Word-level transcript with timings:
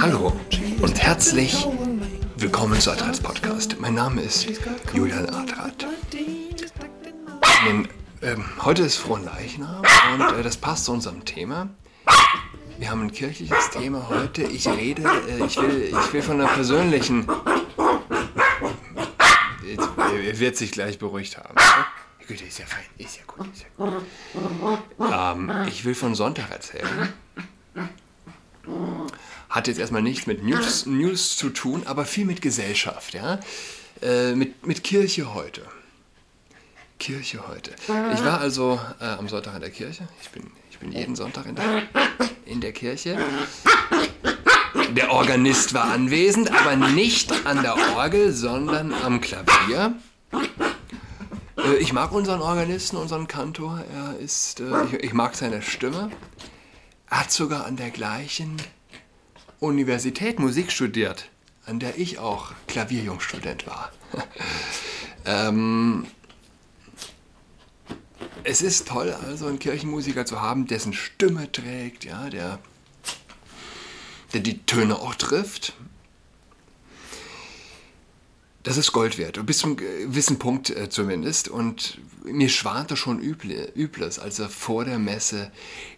Hallo 0.00 0.32
und 0.82 1.02
herzlich 1.02 1.66
willkommen 2.36 2.78
zu 2.78 2.90
Adrats 2.90 3.20
Podcast. 3.20 3.76
Mein 3.80 3.94
Name 3.94 4.20
ist 4.20 4.46
Julian 4.92 5.30
Adrat. 5.30 5.86
Den, 7.66 7.88
ähm, 8.20 8.44
heute 8.62 8.82
ist 8.82 8.96
Fronleichnam 8.96 9.82
und 10.12 10.38
äh, 10.38 10.42
das 10.42 10.58
passt 10.58 10.84
zu 10.84 10.92
unserem 10.92 11.24
Thema. 11.24 11.70
Wir 12.78 12.90
haben 12.90 13.00
ein 13.02 13.12
kirchliches 13.12 13.70
Thema 13.70 14.06
heute. 14.10 14.42
Ich 14.42 14.68
rede, 14.68 15.02
äh, 15.02 15.46
ich, 15.46 15.56
will, 15.56 15.90
ich 15.90 16.12
will 16.12 16.22
von 16.22 16.38
einer 16.38 16.50
persönlichen. 16.50 17.26
Jetzt, 19.66 19.88
er 19.96 20.38
wird 20.38 20.56
sich 20.58 20.72
gleich 20.72 20.98
beruhigt 20.98 21.38
haben. 21.38 21.57
Güte, 22.28 22.44
ist 22.44 22.58
ja 22.58 22.66
fein, 22.66 22.84
ist 22.98 23.16
ja 23.16 23.22
gut, 23.26 23.46
ist 23.54 23.62
ja 23.62 23.68
gut. 23.78 24.02
Ähm, 25.00 25.66
ich 25.66 25.86
will 25.86 25.94
von 25.94 26.14
Sonntag 26.14 26.50
erzählen. 26.50 27.08
Hat 29.48 29.66
jetzt 29.66 29.78
erstmal 29.78 30.02
nichts 30.02 30.26
mit 30.26 30.44
News, 30.44 30.84
News 30.84 31.38
zu 31.38 31.48
tun, 31.48 31.84
aber 31.86 32.04
viel 32.04 32.26
mit 32.26 32.42
Gesellschaft, 32.42 33.14
ja. 33.14 33.40
Äh, 34.02 34.34
mit, 34.34 34.66
mit 34.66 34.84
Kirche 34.84 35.32
heute. 35.32 35.62
Kirche 36.98 37.48
heute. 37.48 37.70
Ich 37.86 38.22
war 38.22 38.40
also 38.40 38.78
äh, 39.00 39.04
am 39.04 39.26
Sonntag 39.30 39.54
in 39.54 39.60
der 39.62 39.70
Kirche. 39.70 40.06
Ich 40.20 40.28
bin, 40.28 40.50
ich 40.70 40.78
bin 40.78 40.92
jeden 40.92 41.16
Sonntag 41.16 41.46
in 41.46 41.54
der, 41.54 41.82
in 42.44 42.60
der 42.60 42.72
Kirche. 42.72 43.16
Der 44.90 45.10
Organist 45.12 45.72
war 45.72 45.84
anwesend, 45.84 46.50
aber 46.50 46.76
nicht 46.76 47.32
an 47.46 47.62
der 47.62 47.74
Orgel, 47.96 48.32
sondern 48.32 48.92
am 48.92 49.22
Klavier. 49.22 49.94
Äh, 51.68 51.76
ich 51.76 51.92
mag 51.92 52.12
unseren 52.12 52.40
Organisten, 52.40 52.96
unseren 52.96 53.26
Kantor. 53.26 53.84
Er 53.94 54.18
ist, 54.18 54.60
äh, 54.60 54.84
ich, 54.84 54.92
ich 54.94 55.12
mag 55.12 55.34
seine 55.34 55.62
Stimme. 55.62 56.10
Er 57.10 57.20
hat 57.20 57.30
sogar 57.30 57.66
an 57.66 57.76
der 57.76 57.90
gleichen 57.90 58.56
Universität 59.60 60.38
Musik 60.38 60.70
studiert, 60.72 61.30
an 61.66 61.80
der 61.80 61.98
ich 61.98 62.18
auch 62.18 62.52
Klavierjungstudent 62.66 63.66
war. 63.66 63.92
ähm, 65.24 66.06
es 68.44 68.62
ist 68.62 68.88
toll, 68.88 69.14
also 69.26 69.46
einen 69.46 69.58
Kirchenmusiker 69.58 70.24
zu 70.24 70.40
haben, 70.40 70.66
dessen 70.66 70.92
Stimme 70.92 71.50
trägt, 71.50 72.04
ja, 72.04 72.30
der, 72.30 72.58
der 74.32 74.40
die 74.40 74.64
Töne 74.64 74.96
auch 74.96 75.14
trifft. 75.14 75.74
Das 78.68 78.76
ist 78.76 78.92
Gold 78.92 79.16
wert, 79.16 79.46
bis 79.46 79.56
zum 79.56 79.78
gewissen 79.78 80.38
Punkt 80.38 80.68
äh, 80.68 80.90
zumindest. 80.90 81.48
Und 81.48 81.96
mir 82.24 82.50
schwante 82.50 82.98
schon 82.98 83.18
Üble, 83.18 83.72
Übles, 83.74 84.18
als 84.18 84.40
er 84.40 84.50
vor 84.50 84.84
der 84.84 84.98
Messe 84.98 85.50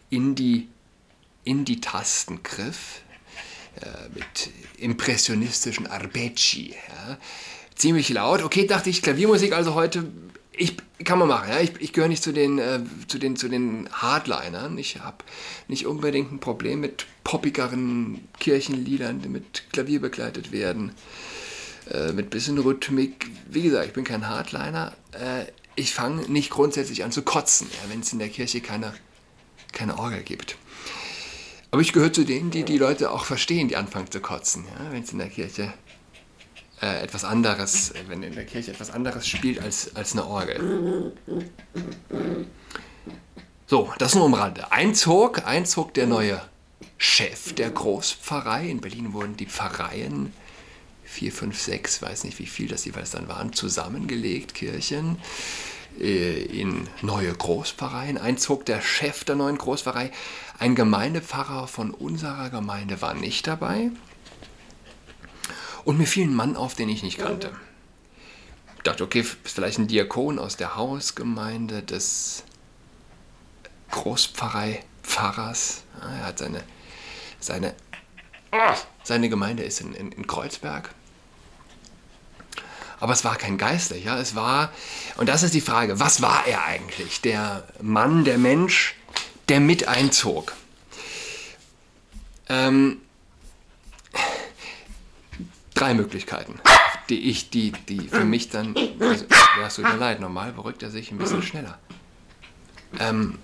in 0.08 0.36
die, 0.36 0.68
in 1.42 1.64
die 1.64 1.80
Tasten 1.80 2.44
griff, 2.44 3.02
äh, 3.80 3.86
mit 4.14 4.50
impressionistischen 4.76 5.88
Arpeggi. 5.88 6.70
Ja. 6.70 7.18
Ziemlich 7.74 8.08
laut. 8.10 8.40
Okay, 8.44 8.68
dachte 8.68 8.88
ich, 8.88 9.02
Klaviermusik 9.02 9.52
also 9.52 9.74
heute 9.74 10.06
ich 10.52 10.76
kann 11.02 11.18
man 11.18 11.26
machen, 11.26 11.48
ja. 11.48 11.58
Ich, 11.58 11.72
ich 11.80 11.92
gehöre 11.92 12.08
nicht 12.08 12.22
zu 12.22 12.30
den, 12.32 12.60
äh, 12.60 12.78
zu 13.08 13.18
den, 13.18 13.34
zu 13.34 13.48
den 13.48 13.88
Hardlinern. 13.90 14.78
Ich 14.78 15.00
habe 15.00 15.24
nicht 15.66 15.86
unbedingt 15.86 16.30
ein 16.30 16.38
Problem 16.38 16.80
mit 16.80 17.06
poppigeren 17.24 18.28
Kirchenliedern, 18.38 19.22
die 19.22 19.28
mit 19.28 19.64
Klavier 19.72 20.00
begleitet 20.00 20.52
werden, 20.52 20.92
äh, 21.90 22.12
mit 22.12 22.30
bisschen 22.30 22.58
Rhythmik. 22.58 23.30
Wie 23.48 23.62
gesagt, 23.62 23.86
ich 23.86 23.92
bin 23.92 24.04
kein 24.04 24.28
Hardliner. 24.28 24.92
Äh, 25.12 25.46
ich 25.76 25.92
fange 25.94 26.22
nicht 26.28 26.50
grundsätzlich 26.50 27.04
an 27.04 27.12
zu 27.12 27.22
kotzen, 27.22 27.68
ja, 27.70 27.90
wenn 27.90 28.00
es 28.00 28.12
in 28.12 28.18
der 28.18 28.28
Kirche 28.28 28.60
keine, 28.60 28.92
keine 29.72 29.98
Orgel 29.98 30.22
gibt. 30.22 30.56
Aber 31.70 31.82
ich 31.82 31.92
gehöre 31.92 32.12
zu 32.12 32.24
denen, 32.24 32.50
die 32.50 32.64
die 32.64 32.78
Leute 32.78 33.10
auch 33.10 33.24
verstehen, 33.24 33.68
die 33.68 33.76
anfangen 33.76 34.10
zu 34.10 34.20
kotzen, 34.20 34.64
ja, 34.66 34.92
wenn 34.92 35.02
es 35.02 35.12
in 35.12 35.18
der 35.18 35.28
Kirche 35.28 35.72
äh, 36.82 37.02
etwas 37.02 37.24
anderes, 37.24 37.92
wenn 38.08 38.22
in 38.22 38.34
der 38.34 38.44
Kirche 38.44 38.72
etwas 38.72 38.90
anderes 38.90 39.26
spielt 39.26 39.60
als, 39.60 39.94
als 39.94 40.12
eine 40.12 40.26
Orgel. 40.26 41.12
So, 43.66 43.92
das 43.98 44.14
nur 44.14 44.24
am 44.24 44.34
Rande. 44.34 44.72
Einzog, 44.72 45.46
einzog 45.46 45.94
der 45.94 46.06
neue 46.06 46.42
Chef 46.98 47.52
der 47.54 47.70
Großpfarrei. 47.70 48.68
In 48.68 48.80
Berlin 48.80 49.12
wurden 49.12 49.36
die 49.36 49.46
Pfarreien, 49.46 50.32
vier, 51.10 51.32
fünf, 51.32 51.60
sechs, 51.60 52.00
weiß 52.00 52.24
nicht 52.24 52.38
wie 52.38 52.46
viel 52.46 52.68
das 52.68 52.84
jeweils 52.84 53.10
dann 53.10 53.28
waren, 53.28 53.52
zusammengelegt, 53.52 54.54
Kirchen 54.54 55.18
äh, 55.98 56.44
in 56.44 56.88
neue 57.02 57.32
Großpfarreien. 57.32 58.16
Einzog 58.16 58.64
der 58.64 58.80
Chef 58.80 59.24
der 59.24 59.34
neuen 59.34 59.58
Großpfarrei. 59.58 60.12
Ein 60.58 60.74
Gemeindepfarrer 60.74 61.66
von 61.66 61.90
unserer 61.90 62.50
Gemeinde 62.50 63.02
war 63.02 63.14
nicht 63.14 63.46
dabei. 63.46 63.90
Und 65.84 65.98
mir 65.98 66.06
fiel 66.06 66.28
ein 66.28 66.34
Mann 66.34 66.56
auf, 66.56 66.74
den 66.74 66.88
ich 66.88 67.02
nicht 67.02 67.18
kannte. 67.18 67.50
Ich 68.76 68.82
dachte, 68.84 69.02
okay, 69.02 69.24
vielleicht 69.44 69.78
ein 69.78 69.88
Diakon 69.88 70.38
aus 70.38 70.56
der 70.56 70.76
Hausgemeinde 70.76 71.82
des 71.82 72.44
Großpfarrei-Pfarrers. 73.90 75.82
Er 76.00 76.26
hat 76.26 76.38
seine, 76.38 76.62
seine, 77.40 77.74
seine 79.02 79.28
Gemeinde 79.28 79.64
ist 79.64 79.80
in, 79.80 79.92
in, 79.94 80.12
in 80.12 80.26
Kreuzberg. 80.26 80.94
Aber 83.00 83.14
es 83.14 83.24
war 83.24 83.36
kein 83.36 83.56
Geistlicher, 83.56 84.18
es 84.18 84.34
war, 84.34 84.72
und 85.16 85.28
das 85.28 85.42
ist 85.42 85.54
die 85.54 85.62
Frage, 85.62 85.98
was 85.98 86.20
war 86.20 86.46
er 86.46 86.64
eigentlich? 86.64 87.20
Der 87.22 87.66
Mann, 87.80 88.24
der 88.24 88.38
Mensch, 88.38 88.94
der 89.48 89.60
mit 89.60 89.88
einzog. 89.88 90.52
Ähm, 92.48 92.98
drei 95.74 95.94
Möglichkeiten, 95.94 96.60
die 97.08 97.30
ich, 97.30 97.48
die, 97.48 97.72
die 97.88 98.08
für 98.08 98.24
mich 98.24 98.50
dann, 98.50 98.76
also, 99.00 99.24
ja, 99.58 99.66
es 99.66 99.76
tut 99.76 99.84
mir 99.84 99.96
leid, 99.96 100.20
normal 100.20 100.52
beruhigt 100.52 100.82
er 100.82 100.90
sich 100.90 101.10
ein 101.10 101.18
bisschen 101.18 101.42
schneller. 101.42 101.78
Ähm, 102.98 103.38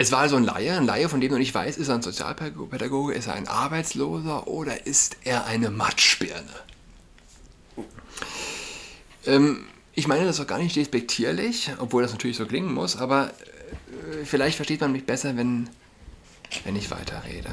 es 0.00 0.10
war 0.12 0.20
also 0.20 0.36
ein 0.36 0.44
Laie, 0.44 0.78
ein 0.78 0.86
Laie, 0.86 1.10
von 1.10 1.20
dem 1.20 1.30
du 1.30 1.36
nicht 1.36 1.54
weißt, 1.54 1.76
ist 1.76 1.88
er 1.88 1.96
ein 1.96 2.00
Sozialpädagoge, 2.00 3.12
ist 3.12 3.26
er 3.26 3.34
ein 3.34 3.46
Arbeitsloser 3.46 4.48
oder 4.48 4.86
ist 4.86 5.18
er 5.24 5.44
eine 5.44 5.70
Matschbirne? 5.70 6.48
Ähm, 9.26 9.66
ich 9.92 10.08
meine 10.08 10.24
das 10.24 10.40
auch 10.40 10.46
gar 10.46 10.56
nicht 10.56 10.74
despektierlich, 10.74 11.70
obwohl 11.76 12.00
das 12.00 12.12
natürlich 12.12 12.38
so 12.38 12.46
klingen 12.46 12.72
muss, 12.72 12.96
aber 12.96 13.28
äh, 13.28 14.24
vielleicht 14.24 14.56
versteht 14.56 14.80
man 14.80 14.92
mich 14.92 15.04
besser, 15.04 15.36
wenn, 15.36 15.68
wenn 16.64 16.76
ich 16.76 16.90
weiterrede. 16.90 17.50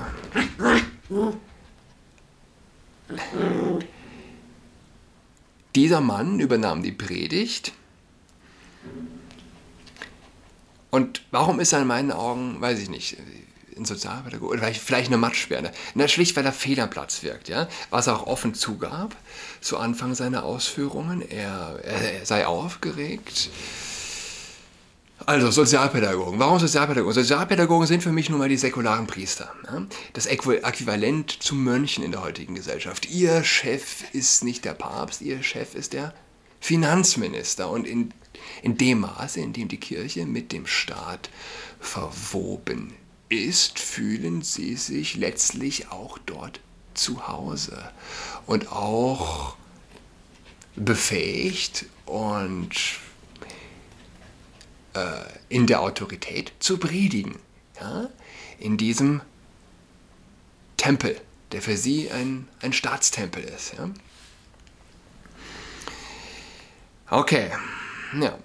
Dieser 5.76 6.00
Mann 6.00 6.40
übernahm 6.40 6.82
die 6.82 6.94
Predigt. 6.94 7.74
Und 10.90 11.22
warum 11.32 11.60
ist 11.60 11.74
er 11.74 11.82
in 11.82 11.88
meinen 11.88 12.12
Augen, 12.12 12.62
weiß 12.62 12.80
ich 12.80 12.90
nicht, 12.90 13.18
ein 13.76 13.86
Sozialpädagoge 13.86 14.54
oder 14.54 14.74
vielleicht, 14.74 15.08
eine 15.08 15.18
Matschbirne? 15.18 15.72
Na, 15.96 16.08
schlicht, 16.08 16.36
weil 16.36 16.46
er 16.46 16.54
Fehlerplatz 16.54 17.24
wirkt, 17.24 17.50
ja? 17.50 17.68
Was 17.90 18.08
er 18.08 18.16
auch 18.16 18.28
offen 18.28 18.54
zugab 18.54 19.16
zu 19.62 19.78
Anfang 19.78 20.16
seiner 20.16 20.44
Ausführungen. 20.44 21.22
Er, 21.30 21.80
er, 21.84 22.14
er 22.20 22.26
sei 22.26 22.48
aufgeregt 22.48 23.50
also 25.26 25.50
Sozialpädagogen. 25.50 26.40
Warum 26.40 26.60
Sozialpädagogen? 26.60 27.14
Sozialpädagogen 27.14 27.88
sind 27.88 28.04
für 28.04 28.12
mich 28.12 28.30
nun 28.30 28.40
mal 28.40 28.50
die 28.50 28.58
säkularen 28.58 29.08
Priester. 29.08 29.52
Das 30.14 30.26
Äquivalent 30.26 31.32
zu 31.44 31.56
Mönchen 31.56 32.04
in 32.04 32.12
der 32.12 32.24
heutigen 32.24 32.56
Gesellschaft. 32.56 33.10
Ihr 33.10 33.44
Chef 33.44 34.04
ist 34.14 34.44
nicht 34.44 34.64
der 34.64 34.74
Papst, 34.74 35.22
ihr 35.22 35.42
Chef 35.42 35.76
ist 35.76 35.94
der 35.94 36.14
Finanzminister. 36.60 37.70
Und 37.70 37.88
in, 37.88 38.14
in 38.62 38.78
dem 38.78 39.02
Maße, 39.02 39.40
in 39.40 39.54
dem 39.54 39.68
die 39.68 39.80
Kirche 39.80 40.26
mit 40.26 40.52
dem 40.52 40.68
Staat 40.68 41.30
verwoben 41.80 42.94
ist, 43.30 43.80
fühlen 43.80 44.42
sie 44.42 44.76
sich 44.76 45.16
letztlich 45.16 45.92
auch 45.92 46.18
dort 46.26 46.60
zu 46.94 47.28
Hause 47.28 47.92
und 48.46 48.72
auch 48.72 49.56
befähigt 50.76 51.86
und 52.06 52.72
äh, 54.94 55.00
in 55.50 55.68
der 55.68 55.82
Autorität 55.82 56.54
zu 56.60 56.78
predigen. 56.78 57.38
Ja? 57.80 58.10
In 58.60 58.78
diesem 58.78 59.22
Tempel, 60.78 61.20
der 61.52 61.62
für 61.62 61.78
sie 61.78 62.10
ein, 62.12 62.48
ein 62.62 62.74
Staatstempel 62.74 63.44
ist. 63.44 63.74
Ja? 63.74 63.90
Okay, 67.10 67.52
ja. 68.14 68.38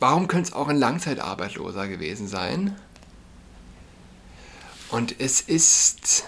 Warum 0.00 0.28
könnte 0.28 0.50
es 0.50 0.54
auch 0.54 0.68
ein 0.68 0.76
Langzeitarbeitsloser 0.76 1.88
gewesen 1.88 2.28
sein? 2.28 2.76
Und 4.90 5.18
es 5.18 5.40
ist, 5.40 6.24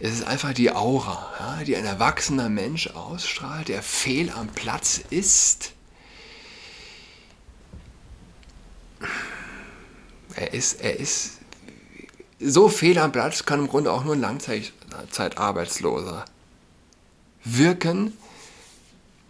es 0.00 0.12
ist 0.12 0.26
einfach 0.26 0.52
die 0.52 0.72
Aura, 0.72 1.32
ja, 1.40 1.64
die 1.64 1.76
ein 1.76 1.84
erwachsener 1.84 2.48
Mensch 2.48 2.88
ausstrahlt, 2.88 3.68
der 3.68 3.82
fehl 3.82 4.30
am 4.30 4.48
Platz 4.48 5.00
ist 5.10 5.72
Er 10.38 10.54
ist, 10.54 10.80
er 10.80 10.98
ist 11.00 11.38
so 12.38 12.68
fehl 12.68 12.96
am 12.98 13.10
Platz, 13.10 13.44
kann 13.44 13.58
im 13.58 13.66
Grunde 13.66 13.90
auch 13.90 14.04
nur 14.04 14.14
ein 14.14 14.20
Langzeitarbeitsloser 14.20 16.24
wirken, 17.44 18.16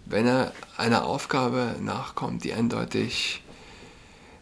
wenn 0.09 0.27
er 0.27 0.53
einer 0.77 1.05
Aufgabe 1.05 1.77
nachkommt, 1.81 2.45
die 2.45 2.55
eindeutig 2.55 3.43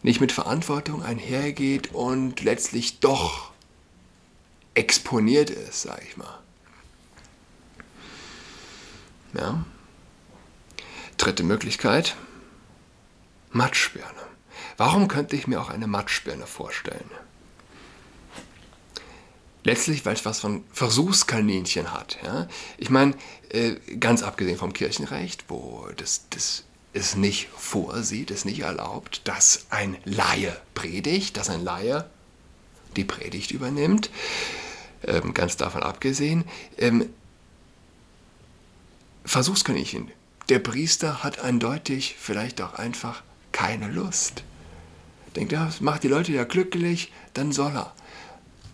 nicht 0.01 0.21
mit 0.21 0.31
Verantwortung 0.31 1.03
einhergeht 1.03 1.93
und 1.93 2.41
letztlich 2.41 2.99
doch 2.99 3.51
exponiert 4.73 5.49
ist, 5.49 5.81
sage 5.81 6.03
ich 6.07 6.17
mal. 6.17 6.39
Ja. 9.33 9.65
Dritte 11.17 11.43
Möglichkeit, 11.43 12.15
Matschbirne. 13.51 14.07
Warum 14.77 15.07
könnte 15.07 15.35
ich 15.35 15.47
mir 15.47 15.59
auch 15.59 15.69
eine 15.69 15.87
Matschbirne 15.87 16.45
vorstellen? 16.45 17.09
Letztlich, 19.63 20.05
weil 20.05 20.13
es 20.13 20.25
was 20.25 20.39
von 20.39 20.63
Versuchskaninchen 20.71 21.91
hat. 21.91 22.17
Ja? 22.23 22.47
Ich 22.77 22.89
meine, 22.89 23.15
äh, 23.49 23.75
ganz 23.99 24.23
abgesehen 24.23 24.57
vom 24.57 24.73
Kirchenrecht, 24.73 25.45
wo 25.49 25.87
das, 25.97 26.25
das 26.29 26.63
es 26.93 27.15
nicht 27.15 27.49
vorsieht, 27.55 28.31
es 28.31 28.45
nicht 28.45 28.61
erlaubt, 28.61 29.21
dass 29.27 29.67
ein 29.69 29.97
Laie 30.03 30.55
predigt, 30.73 31.37
dass 31.37 31.49
ein 31.49 31.63
Laie 31.63 32.09
die 32.95 33.03
Predigt 33.03 33.51
übernimmt, 33.51 34.09
ähm, 35.03 35.33
ganz 35.33 35.57
davon 35.57 35.83
abgesehen. 35.83 36.45
Ähm, 36.77 37.09
Versuchskaninchen. 39.25 40.11
Der 40.49 40.59
Priester 40.59 41.23
hat 41.23 41.39
eindeutig 41.39 42.15
vielleicht 42.17 42.61
auch 42.61 42.73
einfach 42.73 43.21
keine 43.51 43.89
Lust. 43.89 44.43
Denkt, 45.35 45.51
das 45.51 45.81
macht 45.81 46.03
die 46.03 46.07
Leute 46.07 46.31
ja 46.31 46.45
glücklich, 46.45 47.11
dann 47.33 47.51
soll 47.51 47.75
er. 47.75 47.93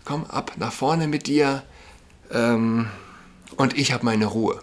Komm 0.04 0.24
ab 0.26 0.52
nach 0.56 0.72
vorne 0.72 1.08
mit 1.08 1.26
dir 1.26 1.64
ähm, 2.30 2.88
und 3.56 3.76
ich 3.78 3.92
habe 3.92 4.04
meine 4.04 4.26
Ruhe. 4.26 4.62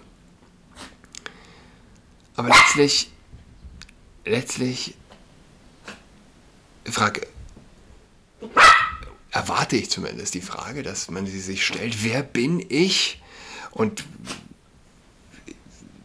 Aber 2.36 2.50
letztlich, 2.50 3.12
letztlich, 4.26 4.96
Frage, 6.86 7.28
erwarte 9.32 9.78
ich 9.78 9.90
zumindest 9.90 10.34
die 10.34 10.42
Frage, 10.42 10.84
dass 10.84 11.10
man 11.10 11.26
sie 11.26 11.40
sich 11.40 11.66
stellt, 11.66 12.04
wer 12.04 12.22
bin 12.22 12.64
ich? 12.70 13.22
Und 13.72 14.04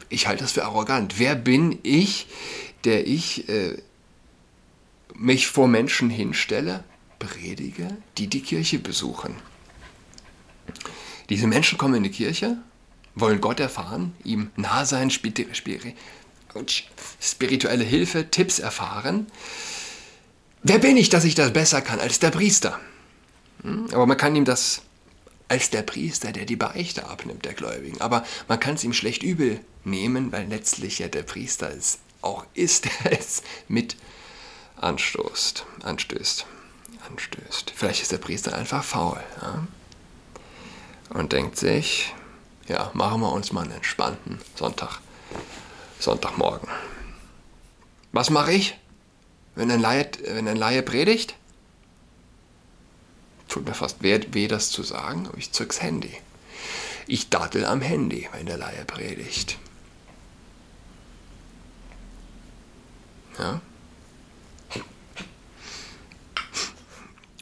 ich 0.08 0.26
halte 0.26 0.44
das 0.44 0.52
für 0.52 0.64
arrogant. 0.64 1.18
Wer 1.18 1.34
bin 1.34 1.78
ich, 1.82 2.28
der 2.84 3.06
ich 3.06 3.48
äh, 3.48 3.76
mich 5.14 5.48
vor 5.48 5.68
Menschen 5.68 6.10
hinstelle, 6.10 6.84
predige, 7.18 7.96
die 8.18 8.28
die 8.28 8.42
Kirche 8.42 8.78
besuchen? 8.78 9.36
Diese 11.28 11.46
Menschen 11.46 11.78
kommen 11.78 11.94
in 11.94 12.02
die 12.04 12.10
Kirche, 12.10 12.58
wollen 13.14 13.40
Gott 13.40 13.60
erfahren, 13.60 14.14
ihm 14.24 14.50
nah 14.56 14.84
sein, 14.84 15.10
spirituelle 17.20 17.84
Hilfe, 17.84 18.30
Tipps 18.30 18.58
erfahren. 18.58 19.26
Wer 20.62 20.78
bin 20.78 20.96
ich, 20.96 21.08
dass 21.08 21.24
ich 21.24 21.34
das 21.34 21.52
besser 21.52 21.80
kann 21.80 22.00
als 22.00 22.18
der 22.18 22.30
Priester? 22.30 22.78
Hm? 23.62 23.86
Aber 23.92 24.06
man 24.06 24.16
kann 24.16 24.36
ihm 24.36 24.44
das 24.44 24.82
als 25.48 25.70
der 25.70 25.82
Priester, 25.82 26.32
der 26.32 26.44
die 26.44 26.56
Beichte 26.56 27.08
abnimmt, 27.08 27.44
der 27.44 27.54
Gläubigen. 27.54 28.00
Aber 28.00 28.24
man 28.48 28.60
kann 28.60 28.74
es 28.74 28.84
ihm 28.84 28.92
schlecht 28.92 29.22
übel 29.22 29.60
nehmen, 29.84 30.32
weil 30.32 30.46
letztlich 30.48 30.98
ja 30.98 31.08
der 31.08 31.22
Priester 31.22 31.70
es 31.70 31.98
auch 32.20 32.44
ist, 32.54 32.84
der 33.04 33.18
es 33.18 33.42
mit 33.68 33.96
anstoßt, 34.76 35.64
anstößt, 35.82 36.46
anstößt. 37.16 37.72
Vielleicht 37.74 38.02
ist 38.02 38.12
der 38.12 38.18
Priester 38.18 38.54
einfach 38.54 38.84
faul 38.84 39.20
ja? 39.40 39.66
und 41.10 41.32
denkt 41.32 41.56
sich, 41.56 42.14
ja, 42.68 42.90
machen 42.94 43.20
wir 43.20 43.32
uns 43.32 43.52
mal 43.52 43.62
einen 43.62 43.72
entspannten 43.72 44.38
Sonntag, 44.54 45.00
Sonntagmorgen. 45.98 46.68
Was 48.12 48.30
mache 48.30 48.52
ich, 48.52 48.78
wenn 49.54 49.70
ein 49.70 49.80
Laie, 49.80 50.10
wenn 50.24 50.48
ein 50.48 50.56
Laie 50.56 50.82
predigt? 50.82 51.34
tut 53.48 53.64
mir 53.64 53.74
fast 53.74 54.02
weh, 54.02 54.20
weh 54.32 54.48
das 54.48 54.70
zu 54.70 54.82
sagen, 54.82 55.28
aber 55.28 55.38
ich 55.38 55.52
zück's 55.52 55.80
Handy. 55.80 56.12
Ich 57.06 57.30
dattel 57.30 57.64
am 57.64 57.80
Handy, 57.80 58.28
wenn 58.32 58.46
der 58.46 58.58
Laie 58.58 58.84
predigt. 58.84 59.56
Ja? 63.38 63.60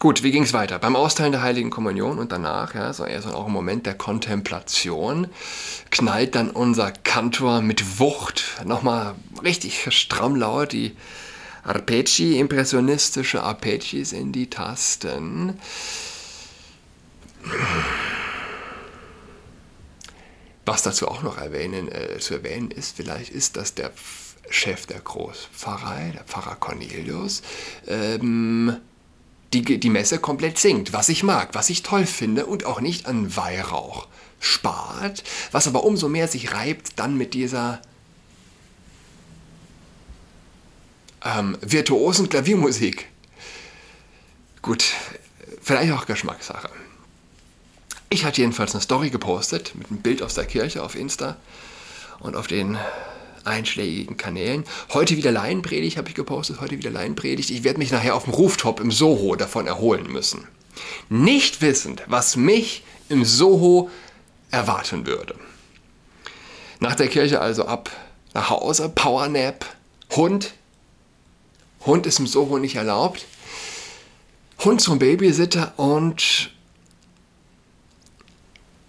Gut, 0.04 0.22
wie 0.22 0.32
ging 0.32 0.42
es 0.42 0.52
weiter? 0.52 0.78
Beim 0.78 0.96
Austeilen 0.96 1.32
der 1.32 1.40
Heiligen 1.40 1.70
Kommunion 1.70 2.18
und 2.18 2.30
danach, 2.30 2.74
ja, 2.74 2.92
so 2.92 3.06
eher 3.06 3.22
so 3.22 3.30
auch 3.30 3.46
ein 3.46 3.52
Moment 3.52 3.86
der 3.86 3.94
Kontemplation, 3.94 5.28
knallt 5.90 6.34
dann 6.34 6.50
unser 6.50 6.92
Kantor 6.92 7.62
mit 7.62 7.98
Wucht 7.98 8.60
nochmal 8.66 9.14
richtig 9.42 9.88
stramm 9.94 10.36
laut 10.36 10.72
die 10.72 10.94
Arpeggi, 11.62 12.38
impressionistische 12.38 13.42
Arpeggi 13.42 14.02
in 14.14 14.30
die 14.30 14.50
Tasten. 14.50 15.58
Was 20.66 20.82
dazu 20.82 21.08
auch 21.08 21.22
noch 21.22 21.38
erwähnen, 21.38 21.90
äh, 21.90 22.18
zu 22.18 22.34
erwähnen 22.34 22.70
ist, 22.70 22.94
vielleicht 22.94 23.30
ist, 23.30 23.56
dass 23.56 23.72
der 23.72 23.90
Chef 24.50 24.84
der 24.84 25.00
Großpfarrei, 25.00 26.12
der 26.14 26.24
Pfarrer 26.24 26.56
Cornelius, 26.56 27.40
ähm, 27.86 28.82
die, 29.62 29.78
die 29.78 29.90
Messe 29.90 30.18
komplett 30.18 30.58
singt, 30.58 30.92
was 30.92 31.08
ich 31.08 31.22
mag, 31.22 31.50
was 31.54 31.70
ich 31.70 31.82
toll 31.82 32.06
finde 32.06 32.46
und 32.46 32.64
auch 32.64 32.80
nicht 32.80 33.06
an 33.06 33.36
Weihrauch 33.36 34.08
spart, 34.40 35.24
was 35.52 35.66
aber 35.66 35.84
umso 35.84 36.08
mehr 36.08 36.28
sich 36.28 36.52
reibt 36.52 36.98
dann 36.98 37.16
mit 37.16 37.34
dieser 37.34 37.80
ähm, 41.24 41.56
virtuosen 41.60 42.28
Klaviermusik. 42.28 43.08
Gut, 44.60 44.84
vielleicht 45.62 45.92
auch 45.92 46.06
Geschmackssache. 46.06 46.68
Ich 48.10 48.24
hatte 48.24 48.40
jedenfalls 48.40 48.74
eine 48.74 48.82
Story 48.82 49.10
gepostet 49.10 49.74
mit 49.74 49.90
einem 49.90 50.00
Bild 50.00 50.22
aus 50.22 50.34
der 50.34 50.44
Kirche 50.44 50.82
auf 50.82 50.94
Insta 50.94 51.36
und 52.20 52.36
auf 52.36 52.46
den 52.46 52.78
einschlägigen 53.46 54.16
Kanälen. 54.16 54.64
Heute 54.92 55.16
wieder 55.16 55.32
Laienpredigt 55.32 55.96
habe 55.96 56.08
ich 56.08 56.14
gepostet, 56.14 56.60
heute 56.60 56.78
wieder 56.78 56.90
Laienpredigt. 56.90 57.50
Ich 57.50 57.64
werde 57.64 57.78
mich 57.78 57.90
nachher 57.90 58.14
auf 58.14 58.24
dem 58.24 58.34
Rooftop 58.34 58.80
im 58.80 58.90
Soho 58.90 59.36
davon 59.36 59.66
erholen 59.66 60.10
müssen. 60.10 60.46
Nicht 61.08 61.62
wissend, 61.62 62.02
was 62.06 62.36
mich 62.36 62.82
im 63.08 63.24
Soho 63.24 63.90
erwarten 64.50 65.06
würde. 65.06 65.34
Nach 66.80 66.94
der 66.94 67.08
Kirche 67.08 67.40
also 67.40 67.66
ab 67.66 67.90
nach 68.34 68.50
Hause, 68.50 68.88
Powernap, 68.88 69.64
Hund, 70.16 70.54
Hund 71.86 72.06
ist 72.06 72.18
im 72.18 72.26
Soho 72.26 72.58
nicht 72.58 72.74
erlaubt. 72.74 73.26
Hund 74.64 74.80
zum 74.80 74.98
Babysitter 74.98 75.72
und 75.76 76.50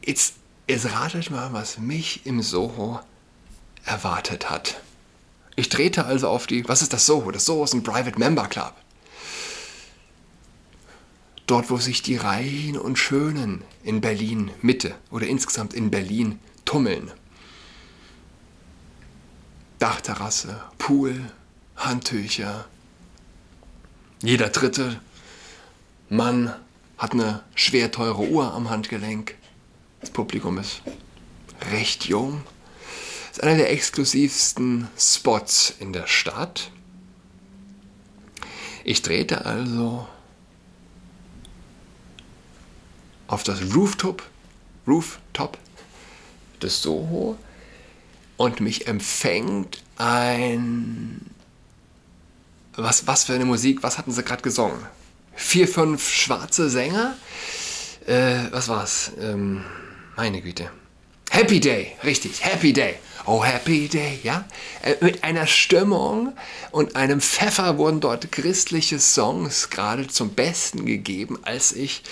jetzt, 0.04 0.36
jetzt 0.68 0.92
ratet 0.92 1.30
mal, 1.30 1.54
was 1.54 1.78
mich 1.78 2.26
im 2.26 2.42
Soho 2.42 3.00
erwartet 3.86 4.50
hat. 4.50 4.82
Ich 5.56 5.70
drehte 5.70 6.06
also 6.06 6.28
auf 6.28 6.48
die, 6.48 6.68
was 6.68 6.82
ist 6.82 6.94
das 6.94 7.06
Soho? 7.06 7.32
Das 7.32 7.46
Soho 7.46 7.64
ist 7.64 7.74
ein 7.74 7.84
Private 7.84 8.20
Member 8.20 8.48
Club. 8.48 8.74
Dort, 11.48 11.70
wo 11.70 11.78
sich 11.78 12.02
die 12.02 12.18
Reichen 12.18 12.78
und 12.78 12.98
Schönen 12.98 13.64
in 13.84 14.02
Berlin 14.02 14.52
Mitte 14.62 14.96
oder 15.12 15.28
insgesamt 15.28 15.74
in 15.74 15.92
Berlin 15.92 16.40
tummeln. 16.66 17.12
Dachterrasse, 19.78 20.62
Pool, 20.78 21.32
Handtücher, 21.76 22.66
jeder 24.22 24.50
dritte 24.50 25.00
Mann 26.10 26.56
hat 26.98 27.14
eine 27.14 27.44
schwer 27.54 27.92
teure 27.92 28.28
Uhr 28.28 28.54
am 28.54 28.70
Handgelenk. 28.70 29.36
Das 30.02 30.10
Publikum 30.10 30.58
ist 30.58 30.82
recht 31.72 32.06
jung. 32.06 32.42
Ist 33.36 33.44
einer 33.44 33.58
der 33.58 33.70
exklusivsten 33.70 34.88
Spots 34.98 35.74
in 35.82 35.92
der 35.92 36.08
Stadt. 36.08 36.72
Ich 38.86 39.02
drehte 39.02 39.46
also 39.46 40.08
auf 43.28 43.44
das 43.44 43.60
Rooftop, 43.76 44.24
Rooftop 44.88 45.58
des 46.62 46.82
Soho 46.82 47.38
und 48.38 48.62
mich 48.62 48.88
empfängt 48.88 49.84
ein 49.98 51.30
was, 52.78 53.06
was 53.06 53.26
für 53.26 53.34
eine 53.34 53.44
Musik, 53.44 53.84
was 53.84 53.98
hatten 53.98 54.14
sie 54.14 54.24
gerade 54.24 54.44
gesungen? 54.44 54.80
Vier, 55.36 55.68
fünf 55.68 56.10
schwarze 56.10 56.70
Sänger? 56.70 57.18
Äh, 58.08 58.50
was 58.52 58.70
war's? 58.70 59.12
Ähm, 59.20 59.66
meine 60.16 60.42
Güte. 60.42 60.72
Happy 61.32 61.60
Day, 61.60 61.98
richtig, 62.02 62.42
Happy 62.46 62.72
Day. 62.72 62.96
Oh 63.28 63.44
Happy 63.44 63.88
Day, 63.88 64.20
ja? 64.22 64.46
Äh, 64.84 64.96
mit 65.02 65.24
einer 65.24 65.48
Stimmung 65.48 66.34
und 66.72 66.96
einem 66.96 67.22
Pfeffer 67.22 67.80
wurden 67.80 68.00
dort 68.00 68.32
christliche 68.32 69.00
Songs 69.00 69.72
gerade 69.72 70.08
zum 70.08 70.30
Besten 70.30 70.86
gegeben, 70.86 71.40
als 71.42 71.72
ich 71.72 72.04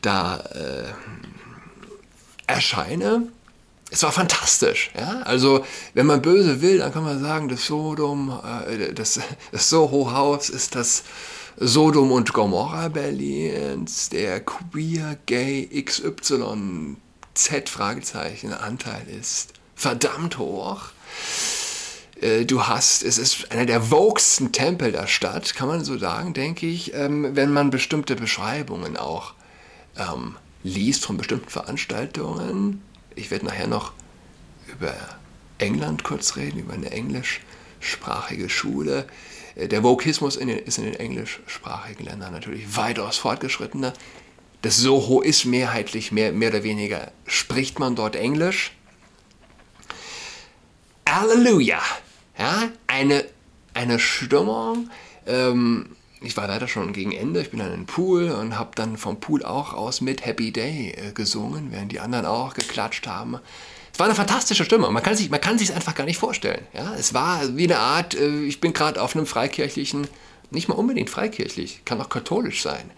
da 0.00 0.38
äh, 0.38 0.84
erscheine. 2.46 3.28
Es 3.90 4.04
war 4.04 4.12
fantastisch. 4.12 4.92
Ja? 4.96 5.22
Also, 5.22 5.64
wenn 5.94 6.06
man 6.06 6.22
böse 6.22 6.60
will, 6.60 6.78
dann 6.78 6.92
kann 6.92 7.04
man 7.04 7.20
sagen, 7.20 7.48
das 7.48 7.66
Sodom, 7.66 8.40
äh, 8.68 8.92
das, 8.94 9.18
das 9.50 9.68
Soho-Haus 9.68 10.50
ist 10.50 10.76
das 10.76 11.02
Sodom 11.56 12.12
und 12.12 12.32
Gomorra 12.32 12.86
Berlins, 12.86 14.10
der 14.10 14.40
Queer 14.40 15.18
Gay 15.26 15.66
XY 15.84 16.96
Z 17.34 17.68
Fragezeichen 17.68 18.52
Anteil 18.52 19.06
ist 19.08 19.57
verdammt 19.78 20.38
hoch. 20.38 20.82
Äh, 22.20 22.44
du 22.44 22.66
hast, 22.66 23.02
es 23.04 23.16
ist 23.16 23.50
einer 23.52 23.64
der 23.64 23.90
wogsten 23.90 24.52
Tempel 24.52 24.92
der 24.92 25.06
Stadt, 25.06 25.54
kann 25.54 25.68
man 25.68 25.84
so 25.84 25.96
sagen, 25.96 26.34
denke 26.34 26.66
ich, 26.66 26.92
ähm, 26.94 27.36
wenn 27.36 27.52
man 27.52 27.70
bestimmte 27.70 28.16
Beschreibungen 28.16 28.96
auch 28.96 29.34
ähm, 29.96 30.36
liest 30.64 31.06
von 31.06 31.16
bestimmten 31.16 31.48
Veranstaltungen. 31.48 32.82
Ich 33.14 33.30
werde 33.30 33.46
nachher 33.46 33.68
noch 33.68 33.92
über 34.66 34.94
England 35.58 36.04
kurz 36.04 36.36
reden, 36.36 36.58
über 36.58 36.74
eine 36.74 36.90
englischsprachige 36.90 38.48
Schule. 38.48 39.06
Äh, 39.54 39.68
der 39.68 39.84
Vokismus 39.84 40.36
ist 40.36 40.78
in 40.78 40.84
den 40.84 40.94
englischsprachigen 40.94 42.04
Ländern 42.04 42.32
natürlich 42.32 42.76
weitaus 42.76 43.16
fortgeschrittener. 43.18 43.92
Das 44.62 44.76
Soho 44.76 45.20
ist 45.20 45.44
mehrheitlich, 45.44 46.10
mehr, 46.10 46.32
mehr 46.32 46.48
oder 46.48 46.64
weniger, 46.64 47.12
spricht 47.28 47.78
man 47.78 47.94
dort 47.94 48.16
Englisch. 48.16 48.72
Halleluja! 51.08 51.80
Ja, 52.38 52.68
eine, 52.86 53.24
eine 53.74 53.98
Stimmung. 53.98 54.90
Ähm, 55.26 55.96
ich 56.20 56.36
war 56.36 56.46
leider 56.46 56.68
schon 56.68 56.92
gegen 56.92 57.12
Ende, 57.12 57.40
ich 57.40 57.50
bin 57.50 57.60
dann 57.60 57.72
in 57.72 57.80
den 57.80 57.86
Pool 57.86 58.30
und 58.30 58.58
habe 58.58 58.70
dann 58.74 58.96
vom 58.96 59.20
Pool 59.20 59.44
auch 59.44 59.72
aus 59.72 60.00
mit 60.00 60.24
Happy 60.26 60.52
Day 60.52 60.90
äh, 60.96 61.12
gesungen, 61.12 61.72
während 61.72 61.92
die 61.92 62.00
anderen 62.00 62.26
auch 62.26 62.54
geklatscht 62.54 63.06
haben. 63.06 63.38
Es 63.92 63.98
war 63.98 64.06
eine 64.06 64.14
fantastische 64.14 64.64
Stimme. 64.64 64.90
Man 64.90 65.02
kann 65.02 65.16
sich, 65.16 65.30
man 65.30 65.40
kann 65.40 65.58
sich 65.58 65.74
einfach 65.74 65.94
gar 65.94 66.04
nicht 66.04 66.18
vorstellen. 66.18 66.66
Ja, 66.72 66.94
es 66.94 67.14
war 67.14 67.56
wie 67.56 67.64
eine 67.64 67.78
Art. 67.78 68.14
Äh, 68.14 68.42
ich 68.42 68.60
bin 68.60 68.72
gerade 68.72 69.00
auf 69.00 69.16
einem 69.16 69.26
freikirchlichen, 69.26 70.06
nicht 70.50 70.68
mal 70.68 70.74
unbedingt 70.74 71.10
freikirchlich, 71.10 71.84
kann 71.84 72.00
auch 72.00 72.08
katholisch 72.08 72.62
sein 72.62 72.90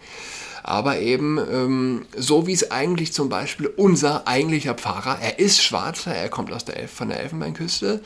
aber 0.63 0.99
eben 0.99 1.37
ähm, 1.37 2.05
so 2.15 2.47
wie 2.47 2.53
es 2.53 2.71
eigentlich 2.71 3.13
zum 3.13 3.29
Beispiel 3.29 3.67
unser 3.67 4.27
eigentlicher 4.27 4.75
Pfarrer, 4.75 5.19
er 5.19 5.39
ist 5.39 5.61
Schwarzer, 5.61 6.13
er 6.13 6.29
kommt 6.29 6.51
aus 6.51 6.65
der 6.65 6.77
Elf 6.77 6.91
von 6.91 7.09
der 7.09 7.19
Elfenbeinküste, 7.19 8.01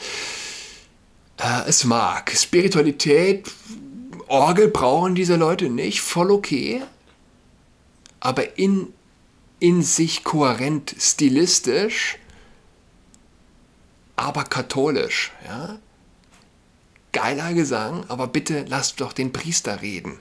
äh, 1.37 1.67
es 1.67 1.83
mag. 1.83 2.31
Spiritualität, 2.31 3.51
Orgel 4.27 4.69
brauchen 4.69 5.15
diese 5.15 5.35
Leute 5.35 5.69
nicht, 5.69 6.01
voll 6.01 6.31
okay, 6.31 6.81
aber 8.19 8.57
in, 8.57 8.87
in 9.59 9.83
sich 9.83 10.23
kohärent, 10.23 10.95
stilistisch, 10.97 12.17
aber 14.15 14.43
katholisch. 14.45 15.31
Ja? 15.45 15.77
Geiler 17.11 17.53
Gesang, 17.53 18.05
aber 18.07 18.27
bitte 18.27 18.65
lasst 18.67 18.99
doch 19.01 19.13
den 19.13 19.31
Priester 19.31 19.81
reden 19.81 20.19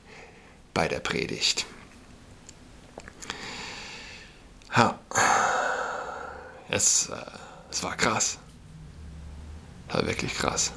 bei 0.75 0.88
der 0.88 1.00
Predigt. 1.00 1.67
Ja. 4.76 4.99
Es, 6.69 7.09
äh, 7.09 7.16
es 7.71 7.83
war 7.83 7.97
krass. 7.97 8.38
Es 9.88 9.95
war 9.95 10.07
wirklich 10.07 10.35
krass. 10.35 10.73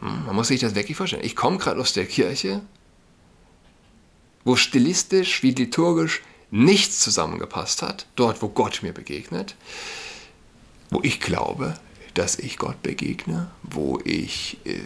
Man 0.00 0.34
muss 0.36 0.48
sich 0.48 0.60
das 0.60 0.74
wirklich 0.74 0.96
vorstellen. 0.96 1.24
Ich 1.24 1.34
komme 1.34 1.56
gerade 1.56 1.80
aus 1.80 1.94
der 1.94 2.06
Kirche, 2.06 2.60
wo 4.44 4.56
stilistisch 4.56 5.42
wie 5.42 5.52
liturgisch 5.52 6.22
nichts 6.50 7.00
zusammengepasst 7.00 7.82
hat, 7.82 8.06
dort 8.14 8.42
wo 8.42 8.48
Gott 8.48 8.82
mir 8.82 8.92
begegnet, 8.92 9.56
wo 10.90 11.00
ich 11.02 11.20
glaube, 11.20 11.74
dass 12.12 12.38
ich 12.38 12.58
Gott 12.58 12.82
begegne, 12.82 13.50
wo 13.62 13.98
ich 14.04 14.58
äh, 14.64 14.80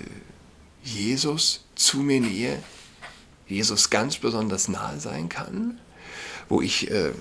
Jesus 0.85 1.65
zu 1.75 1.99
mir 1.99 2.21
nähe, 2.21 2.63
Jesus 3.49 3.91
ganz 3.91 4.19
besonders 4.19 4.69
nahe 4.69 5.01
sein 5.01 5.29
kann, 5.29 5.81
wo 6.49 6.61
ich 6.61 6.91
äh, 6.91 7.13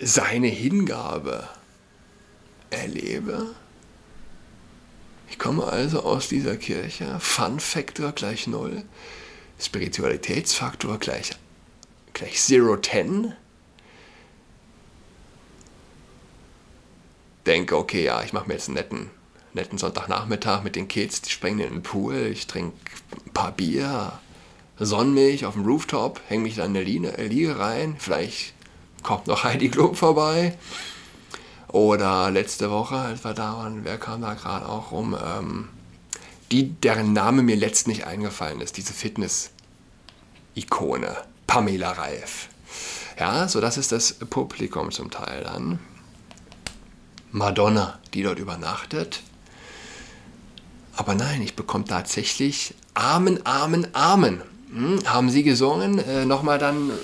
seine 0.00 0.48
Hingabe 0.48 1.48
erlebe. 2.70 3.54
Ich 5.30 5.38
komme 5.38 5.64
also 5.64 6.02
aus 6.02 6.28
dieser 6.28 6.56
Kirche, 6.56 7.18
Fun 7.20 7.60
Factor 7.60 8.12
gleich 8.12 8.46
0, 8.46 8.82
Spiritualitätsfaktor 9.58 10.98
gleich, 10.98 11.32
gleich 12.12 12.48
0, 12.48 12.80
10. 12.82 13.32
Denke, 17.46 17.76
okay, 17.76 18.04
ja, 18.04 18.22
ich 18.22 18.32
mache 18.32 18.46
mir 18.46 18.54
jetzt 18.54 18.68
einen 18.68 18.76
netten, 18.76 19.10
netten 19.52 19.78
Sonntagnachmittag 19.78 20.62
mit 20.62 20.76
den 20.76 20.86
Kids, 20.86 21.22
die 21.22 21.30
springen 21.30 21.60
in 21.60 21.72
den 21.72 21.82
Pool, 21.82 22.26
ich 22.26 22.46
trinke 22.46 22.76
ein 23.26 23.32
paar 23.32 23.52
Bier, 23.52 24.20
sonn 24.78 25.14
mich 25.14 25.46
auf 25.46 25.54
dem 25.54 25.64
Rooftop, 25.64 26.20
hänge 26.28 26.42
mich 26.42 26.56
dann 26.56 26.74
in 26.74 27.02
der 27.02 27.28
Liege 27.28 27.58
rein, 27.58 27.96
vielleicht 27.98 28.52
kommt 29.02 29.26
noch 29.26 29.44
Heidi 29.44 29.68
Klum 29.68 29.94
vorbei. 29.94 30.56
Oder 31.68 32.30
letzte 32.30 32.70
Woche, 32.70 32.96
als 32.96 33.24
wir 33.24 33.32
da 33.32 33.56
waren, 33.56 33.84
wer 33.84 33.96
kam 33.98 34.20
da 34.20 34.34
gerade 34.34 34.68
auch 34.68 34.92
rum? 34.92 35.16
Ähm, 35.22 35.70
die, 36.50 36.70
deren 36.70 37.14
Name 37.14 37.42
mir 37.42 37.56
letztlich 37.56 38.06
eingefallen 38.06 38.60
ist, 38.60 38.76
diese 38.76 38.92
Fitness-Ikone, 38.92 41.16
Pamela 41.46 41.92
Reif. 41.92 42.50
Ja, 43.18 43.48
so 43.48 43.62
das 43.62 43.78
ist 43.78 43.92
das 43.92 44.12
Publikum 44.14 44.90
zum 44.90 45.10
Teil 45.10 45.44
dann. 45.44 45.78
Madonna, 47.30 47.98
die 48.12 48.22
dort 48.22 48.38
übernachtet. 48.38 49.22
Aber 50.94 51.14
nein, 51.14 51.40
ich 51.40 51.56
bekomme 51.56 51.86
tatsächlich 51.86 52.74
Amen, 52.92 53.46
Amen, 53.46 53.88
Amen 53.94 54.42
haben 55.06 55.30
sie 55.30 55.42
gesungen. 55.42 55.98
Äh, 55.98 56.24
Nochmal 56.24 56.58
dann, 56.58 56.90
äh, 56.90 56.94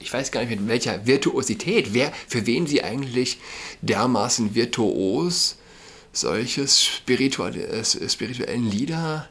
ich 0.00 0.12
weiß 0.12 0.30
gar 0.30 0.40
nicht 0.40 0.50
mit 0.50 0.68
welcher 0.68 1.06
Virtuosität, 1.06 1.92
wer, 1.92 2.12
für 2.28 2.46
wen 2.46 2.66
sie 2.66 2.82
eigentlich 2.82 3.38
dermaßen 3.82 4.54
virtuos 4.54 5.56
solche 6.12 6.66
spirituelle, 6.66 7.66
äh, 7.66 7.84
spirituellen 7.84 8.70
Lieder 8.70 9.28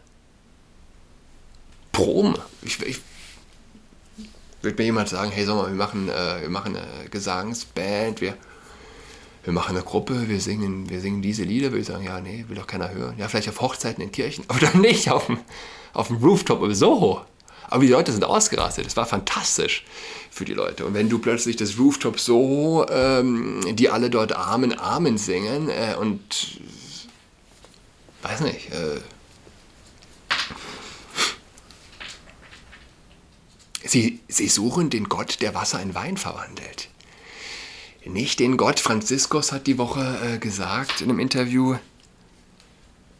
proben. 1.91 2.35
Ich, 2.61 2.81
ich 2.81 3.01
würde 4.61 4.77
mir 4.77 4.85
jemand 4.85 5.09
sagen, 5.09 5.31
hey 5.31 5.45
Sommer, 5.45 5.67
wir 5.67 5.75
machen, 5.75 6.09
äh, 6.09 6.41
wir 6.41 6.49
machen 6.49 6.75
eine 6.75 7.09
Gesangsband, 7.09 8.21
wir, 8.21 8.37
wir 9.43 9.53
machen 9.53 9.75
eine 9.75 9.85
Gruppe, 9.85 10.27
wir 10.27 10.39
singen, 10.39 10.89
wir 10.89 11.01
singen 11.01 11.21
diese 11.21 11.43
Lieder, 11.43 11.71
würde 11.71 11.81
ich 11.81 11.87
sagen, 11.87 12.05
ja, 12.05 12.19
nee, 12.19 12.45
will 12.47 12.55
doch 12.55 12.67
keiner 12.67 12.91
hören. 12.91 13.15
Ja, 13.17 13.27
vielleicht 13.27 13.49
auf 13.49 13.61
Hochzeiten 13.61 14.03
in 14.03 14.11
Kirchen, 14.11 14.45
aber 14.47 14.59
dann 14.59 14.81
nicht 14.81 15.09
auf 15.11 15.27
dem, 15.27 15.39
auf 15.93 16.07
dem 16.07 16.17
Rooftop 16.17 16.63
im 16.63 16.73
Soho. 16.73 17.21
Aber 17.69 17.83
die 17.83 17.91
Leute 17.91 18.11
sind 18.11 18.23
ausgerastet. 18.23 18.87
Es 18.87 18.97
war 18.97 19.05
fantastisch 19.05 19.85
für 20.31 20.43
die 20.43 20.53
Leute. 20.53 20.85
Und 20.85 20.95
wenn 20.95 21.07
du 21.07 21.19
plötzlich 21.19 21.55
das 21.55 21.77
Rooftop 21.77 22.19
Soho, 22.19 22.85
ähm, 22.89 23.61
die 23.75 23.89
alle 23.89 24.09
dort 24.09 24.33
Amen, 24.33 24.77
Amen 24.77 25.17
singen 25.17 25.69
äh, 25.69 25.95
und 25.99 26.59
weiß 28.23 28.41
nicht, 28.41 28.71
äh, 28.71 29.01
sie, 33.83 34.19
sie 34.27 34.47
suchen 34.47 34.89
den 34.89 35.05
Gott, 35.05 35.41
der 35.41 35.53
Wasser 35.53 35.79
in 35.81 35.93
Wein 35.93 36.17
verwandelt. 36.17 36.89
Nicht 38.03 38.39
den 38.39 38.57
Gott. 38.57 38.79
Franziskus 38.79 39.51
hat 39.51 39.67
die 39.67 39.77
Woche 39.77 40.19
äh, 40.23 40.37
gesagt 40.39 41.01
in 41.01 41.09
einem 41.09 41.19
Interview, 41.19 41.75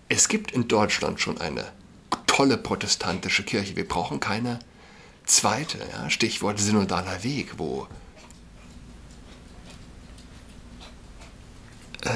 es 0.07 0.27
gibt 0.27 0.51
in 0.51 0.67
Deutschland 0.67 1.19
schon 1.19 1.39
eine 1.39 1.71
tolle 2.39 2.57
protestantische 2.57 3.43
Kirche. 3.43 3.75
Wir 3.75 3.85
brauchen 3.85 4.21
keine 4.21 4.59
zweite. 5.25 5.77
Ja? 5.91 6.09
Stichwort 6.09 6.57
synodaler 6.57 7.21
Weg, 7.21 7.59
wo 7.59 7.85
äh, 12.03 12.11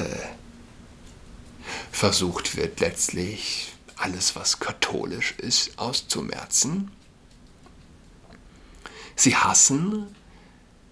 versucht 1.91 2.55
wird, 2.55 2.79
letztlich 2.79 3.73
alles, 3.97 4.33
was 4.37 4.61
katholisch 4.61 5.33
ist, 5.39 5.77
auszumerzen. 5.77 6.89
Sie 9.17 9.35
hassen 9.35 10.15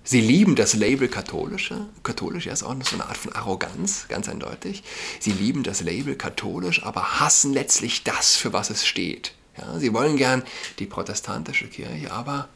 Sie 0.04 0.20
lieben 0.20 0.56
das 0.56 0.74
Label 0.74 1.08
katholische. 1.08 1.86
Katholisch 2.02 2.48
ja, 2.48 2.54
ist 2.54 2.64
auch 2.64 2.76
so 2.84 2.96
eine 2.96 3.06
Art 3.06 3.18
von 3.18 3.34
Arroganz, 3.34 4.08
ganz 4.10 4.28
eindeutig. 4.28 4.84
Sie 5.20 5.32
lieben 5.32 5.64
das 5.64 5.82
Label 5.82 6.16
katholisch, 6.16 6.84
aber 6.84 7.20
hassen 7.20 7.54
letztlich 7.54 8.04
das, 8.04 8.36
für 8.36 8.52
was 8.52 8.72
es 8.72 8.86
steht. 8.86 9.34
Ja, 9.58 9.78
sie 9.78 9.94
wollen 9.94 10.18
gern 10.18 10.44
die 10.80 10.88
protestantische 10.88 11.68
Kirche, 11.68 12.12
aber 12.12 12.50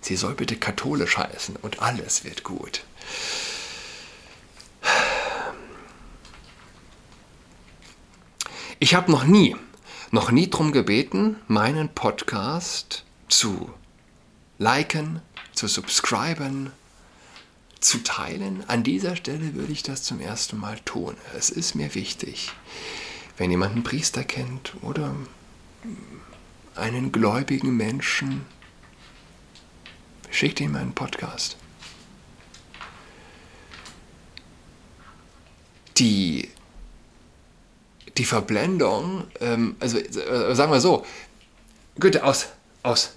sie 0.00 0.16
soll 0.16 0.34
bitte 0.34 0.56
katholisch 0.56 1.18
heißen 1.18 1.56
und 1.60 1.82
alles 1.82 2.24
wird 2.24 2.44
gut. 2.44 2.82
Ich 8.78 8.94
habe 8.94 9.10
noch 9.10 9.24
nie, 9.24 9.56
noch 10.10 10.30
nie 10.30 10.48
darum 10.48 10.72
gebeten, 10.72 11.36
meinen 11.46 11.88
Podcast 11.88 13.04
zu 13.28 13.72
liken, 14.58 15.20
zu 15.54 15.68
subscriben, 15.68 16.72
zu 17.80 18.02
teilen. 18.02 18.64
An 18.68 18.82
dieser 18.82 19.16
Stelle 19.16 19.54
würde 19.54 19.72
ich 19.72 19.82
das 19.82 20.02
zum 20.02 20.20
ersten 20.20 20.58
Mal 20.58 20.78
tun. 20.84 21.16
Es 21.36 21.50
ist 21.50 21.74
mir 21.74 21.94
wichtig, 21.94 22.52
wenn 23.36 23.50
jemand 23.50 23.72
einen 23.72 23.84
Priester 23.84 24.24
kennt 24.24 24.74
oder 24.82 25.14
einen 26.74 27.12
gläubigen 27.12 27.76
Menschen, 27.76 28.46
schickt 30.30 30.60
ihm 30.60 30.74
einen 30.76 30.94
Podcast. 30.94 31.56
Die, 35.98 36.50
die 38.18 38.24
Verblendung, 38.24 39.28
ähm, 39.40 39.76
also 39.78 39.98
äh, 39.98 40.54
sagen 40.54 40.72
wir 40.72 40.80
so, 40.80 41.06
Goethe, 42.00 42.24
aus, 42.24 42.48
aus. 42.82 43.14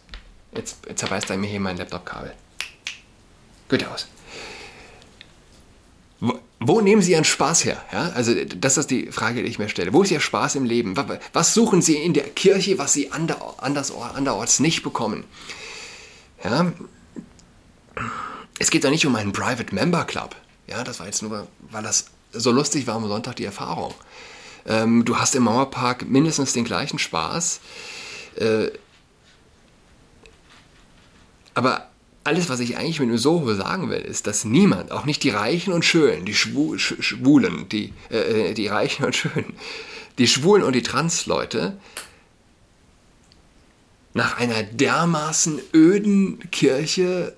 Jetzt, 0.57 0.77
zerbeißt 0.95 1.29
er 1.29 1.37
mir 1.37 1.47
hier 1.47 1.59
mein 1.59 1.77
Laptop-Kabel. 1.77 2.33
Goethe, 3.69 3.89
aus. 3.89 4.07
Wo, 6.19 6.39
wo, 6.59 6.81
nehmen 6.81 7.03
Sie 7.03 7.11
Ihren 7.11 7.23
Spaß 7.23 7.63
her? 7.65 7.83
Ja, 7.91 8.09
also 8.09 8.33
das 8.43 8.77
ist 8.77 8.89
die 8.89 9.11
Frage, 9.11 9.43
die 9.43 9.49
ich 9.49 9.59
mir 9.59 9.69
stelle. 9.69 9.93
Wo 9.93 10.01
ist 10.01 10.09
Ihr 10.09 10.19
Spaß 10.19 10.55
im 10.55 10.65
Leben? 10.65 10.95
Was 11.31 11.53
suchen 11.53 11.83
Sie 11.83 11.95
in 11.95 12.13
der 12.13 12.27
Kirche, 12.29 12.79
was 12.79 12.93
Sie 12.93 13.11
anders, 13.11 13.91
anderorts 13.91 14.59
nicht 14.59 14.81
bekommen? 14.81 15.25
Ja, 16.43 16.71
es 18.57 18.71
geht 18.71 18.83
doch 18.83 18.89
nicht 18.89 19.05
um 19.05 19.15
einen 19.15 19.33
Private 19.33 19.73
Member 19.75 20.05
Club. 20.05 20.35
Ja, 20.65 20.83
das 20.83 20.99
war 20.99 21.05
jetzt 21.05 21.21
nur, 21.21 21.47
weil 21.69 21.83
das 21.83 22.07
so 22.31 22.51
lustig 22.51 22.87
war 22.87 22.95
am 22.95 23.07
Sonntag 23.07 23.35
die 23.35 23.45
Erfahrung. 23.45 23.93
Ähm, 24.65 25.05
du 25.05 25.17
hast 25.17 25.35
im 25.35 25.43
Mauerpark 25.43 26.07
mindestens 26.07 26.53
den 26.53 26.65
gleichen 26.65 26.97
Spaß. 26.97 27.59
Äh, 28.35 28.69
aber 31.57 31.89
alles, 32.23 32.49
was 32.49 32.59
ich 32.59 32.77
eigentlich 32.77 32.99
mit 32.99 33.09
dem 33.09 33.17
Soho 33.17 33.51
sagen 33.55 33.89
will, 33.89 34.01
ist, 34.01 34.27
dass 34.27 34.45
niemand, 34.45 34.91
auch 34.91 35.05
nicht 35.05 35.23
die 35.23 35.31
Reichen 35.31 35.73
und 35.73 35.83
Schönen, 35.83 36.23
die 36.23 36.35
Schwu 36.35 36.77
Schwulen, 36.77 37.67
die, 37.69 37.93
äh, 38.09 38.53
die 38.53 38.67
Reichen 38.67 39.05
und 39.05 39.15
Schönen, 39.15 39.55
die 40.19 40.27
Schwulen 40.27 40.61
und 40.61 40.73
die 40.73 40.83
Transleute, 40.83 41.79
nach 44.13 44.37
einer 44.37 44.61
dermaßen 44.61 45.59
öden 45.73 46.47
Kirche, 46.51 47.35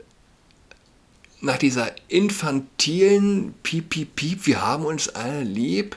nach 1.40 1.58
dieser 1.58 1.96
infantilen 2.10 3.54
Piep, 3.64 3.90
Piep, 3.90 4.16
Piep, 4.18 4.48
wir 4.48 4.62
haben 4.62 4.84
uns 4.84 5.08
alle 5.08 5.44
lieb, 5.44 5.96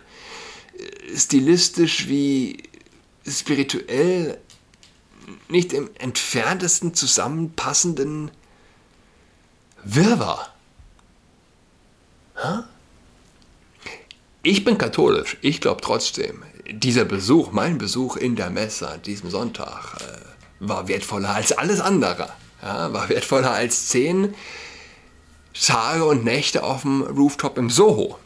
stilistisch 1.16 2.06
wie 2.06 2.62
spirituell 3.26 4.38
nicht 5.48 5.72
im 5.72 5.90
entferntesten 5.98 6.94
zusammenpassenden 6.94 8.30
Wirrwarr. 9.84 10.52
Ich 14.42 14.64
bin 14.64 14.78
katholisch. 14.78 15.36
Ich 15.40 15.60
glaube 15.60 15.80
trotzdem, 15.80 16.42
dieser 16.70 17.04
Besuch, 17.04 17.52
mein 17.52 17.78
Besuch 17.78 18.16
in 18.16 18.36
der 18.36 18.50
Messe 18.50 18.88
an 18.88 19.02
diesem 19.02 19.30
Sonntag, 19.30 20.00
äh, 20.00 20.32
war 20.60 20.88
wertvoller 20.88 21.34
als 21.34 21.52
alles 21.52 21.80
andere. 21.80 22.28
Ja, 22.62 22.92
war 22.92 23.08
wertvoller 23.08 23.52
als 23.52 23.88
zehn 23.88 24.34
Tage 25.52 26.04
und 26.04 26.24
Nächte 26.24 26.62
auf 26.62 26.82
dem 26.82 27.02
Rooftop 27.02 27.58
im 27.58 27.70
Soho. 27.70 28.18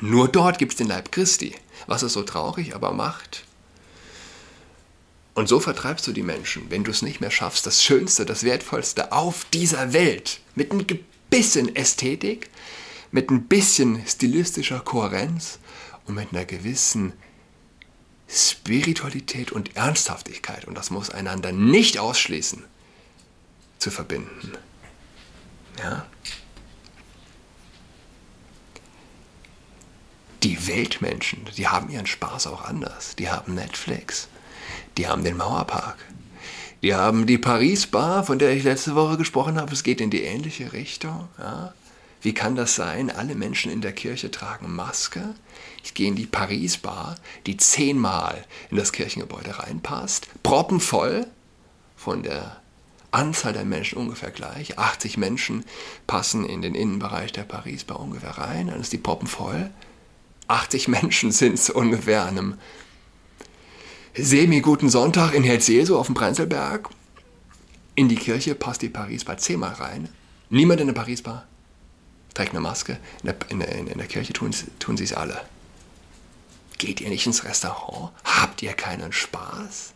Nur 0.00 0.28
dort 0.28 0.58
gibt 0.58 0.72
es 0.72 0.78
den 0.78 0.88
Leib 0.88 1.12
Christi, 1.12 1.54
was 1.86 2.02
es 2.02 2.12
so 2.12 2.22
traurig 2.22 2.74
aber 2.74 2.92
macht. 2.92 3.44
Und 5.34 5.48
so 5.48 5.60
vertreibst 5.60 6.06
du 6.06 6.12
die 6.12 6.22
Menschen, 6.22 6.70
wenn 6.70 6.84
du 6.84 6.90
es 6.90 7.02
nicht 7.02 7.20
mehr 7.20 7.30
schaffst, 7.30 7.66
das 7.66 7.82
Schönste, 7.82 8.26
das 8.26 8.44
Wertvollste 8.44 9.12
auf 9.12 9.46
dieser 9.46 9.92
Welt 9.92 10.40
mit 10.54 10.72
ein 10.72 10.84
bisschen 11.30 11.74
Ästhetik, 11.74 12.50
mit 13.10 13.30
ein 13.30 13.44
bisschen 13.44 14.06
stilistischer 14.06 14.80
Kohärenz 14.80 15.58
und 16.06 16.16
mit 16.16 16.32
einer 16.32 16.44
gewissen 16.44 17.14
Spiritualität 18.28 19.52
und 19.52 19.76
Ernsthaftigkeit, 19.76 20.66
und 20.66 20.74
das 20.74 20.90
muss 20.90 21.10
einander 21.10 21.52
nicht 21.52 21.98
ausschließen, 21.98 22.64
zu 23.78 23.90
verbinden. 23.90 24.52
Ja? 25.78 26.06
Die 30.42 30.66
Weltmenschen, 30.66 31.44
die 31.56 31.68
haben 31.68 31.90
ihren 31.90 32.06
Spaß 32.06 32.46
auch 32.48 32.62
anders. 32.62 33.16
Die 33.16 33.28
haben 33.28 33.54
Netflix, 33.54 34.28
die 34.96 35.08
haben 35.08 35.24
den 35.24 35.36
Mauerpark, 35.36 35.96
die 36.82 36.94
haben 36.94 37.26
die 37.26 37.38
Paris 37.38 37.86
Bar, 37.86 38.24
von 38.24 38.38
der 38.40 38.52
ich 38.52 38.64
letzte 38.64 38.96
Woche 38.96 39.16
gesprochen 39.16 39.60
habe. 39.60 39.72
Es 39.72 39.84
geht 39.84 40.00
in 40.00 40.10
die 40.10 40.22
ähnliche 40.22 40.72
Richtung. 40.72 41.28
Ja? 41.38 41.74
Wie 42.20 42.34
kann 42.34 42.56
das 42.56 42.74
sein? 42.74 43.10
Alle 43.10 43.36
Menschen 43.36 43.70
in 43.70 43.80
der 43.80 43.92
Kirche 43.92 44.32
tragen 44.32 44.74
Maske. 44.74 45.34
Ich 45.84 45.94
gehe 45.94 46.08
in 46.08 46.16
die 46.16 46.26
Paris 46.26 46.78
Bar, 46.78 47.16
die 47.46 47.56
zehnmal 47.56 48.44
in 48.70 48.76
das 48.76 48.92
Kirchengebäude 48.92 49.60
reinpasst, 49.60 50.26
proppenvoll 50.42 51.26
von 51.96 52.24
der 52.24 52.60
Anzahl 53.12 53.52
der 53.52 53.64
Menschen 53.64 53.98
ungefähr 53.98 54.30
gleich. 54.30 54.78
80 54.78 55.18
Menschen 55.18 55.64
passen 56.08 56.44
in 56.44 56.62
den 56.62 56.74
Innenbereich 56.74 57.30
der 57.30 57.42
Paris 57.42 57.84
Bar 57.84 58.00
ungefähr 58.00 58.38
rein, 58.38 58.68
dann 58.68 58.80
ist 58.80 58.92
die 58.92 58.98
Proppen 58.98 59.28
voll. 59.28 59.70
80 60.48 60.88
Menschen 60.88 61.30
sind 61.32 61.54
es 61.54 61.70
ungefähr 61.70 62.22
an 62.22 62.38
einem 62.38 62.54
semi-guten 64.14 64.90
Sonntag 64.90 65.32
in 65.32 65.42
Herzeso 65.42 65.98
auf 65.98 66.06
dem 66.06 66.14
Prenzlberg. 66.14 66.90
In 67.94 68.08
die 68.08 68.16
Kirche 68.16 68.54
passt 68.54 68.82
die 68.82 68.88
Paris 68.88 69.24
Bar 69.24 69.38
zehnmal 69.38 69.72
rein. 69.72 70.08
Niemand 70.50 70.80
in 70.80 70.86
der 70.86 70.94
Paris 70.94 71.22
Bar 71.22 71.46
trägt 72.34 72.50
eine 72.50 72.60
Maske. 72.60 72.98
In 73.22 73.26
der, 73.26 73.36
in 73.48 73.60
der, 73.60 73.68
in 73.70 73.98
der 73.98 74.06
Kirche 74.06 74.32
tun, 74.32 74.54
tun 74.78 74.96
sie 74.96 75.04
es 75.04 75.14
alle. 75.14 75.40
Geht 76.78 77.00
ihr 77.00 77.08
nicht 77.08 77.26
ins 77.26 77.44
Restaurant? 77.44 78.12
Habt 78.24 78.62
ihr 78.62 78.74
keinen 78.74 79.12
Spaß? 79.12 79.92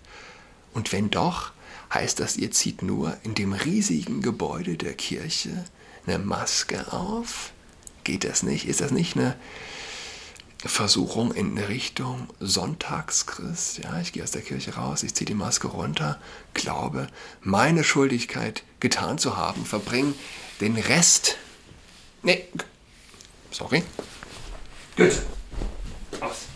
Und 0.72 0.92
wenn 0.92 1.10
doch, 1.10 1.52
heißt 1.92 2.20
das, 2.20 2.36
ihr 2.36 2.50
zieht 2.50 2.82
nur 2.82 3.16
in 3.22 3.34
dem 3.34 3.52
riesigen 3.52 4.22
Gebäude 4.22 4.76
der 4.76 4.94
Kirche 4.94 5.64
eine 6.06 6.18
Maske 6.18 6.92
auf? 6.92 7.52
Geht 8.04 8.24
das 8.24 8.42
nicht? 8.42 8.66
Ist 8.66 8.80
das 8.80 8.92
nicht 8.92 9.16
eine 9.16 9.36
Versuchung 10.68 11.32
in 11.32 11.58
Richtung 11.58 12.28
Sonntagschrist? 12.40 13.78
Ja, 13.78 14.00
ich 14.00 14.12
gehe 14.12 14.22
aus 14.22 14.30
der 14.30 14.42
Kirche 14.42 14.74
raus, 14.74 15.02
ich 15.02 15.14
ziehe 15.14 15.26
die 15.26 15.34
Maske 15.34 15.68
runter, 15.68 16.18
glaube, 16.54 17.08
meine 17.42 17.84
Schuldigkeit 17.84 18.62
getan 18.80 19.18
zu 19.18 19.36
haben, 19.36 19.64
verbringe 19.64 20.14
den 20.60 20.76
Rest. 20.76 21.36
Nee, 22.22 22.44
sorry. 23.50 23.82
Gut. 24.96 25.22
Aus. 26.20 26.46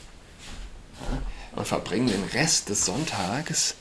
Und 1.56 1.66
verbringe 1.66 2.12
den 2.12 2.24
Rest 2.24 2.68
des 2.68 2.86
Sonntags 2.86 3.74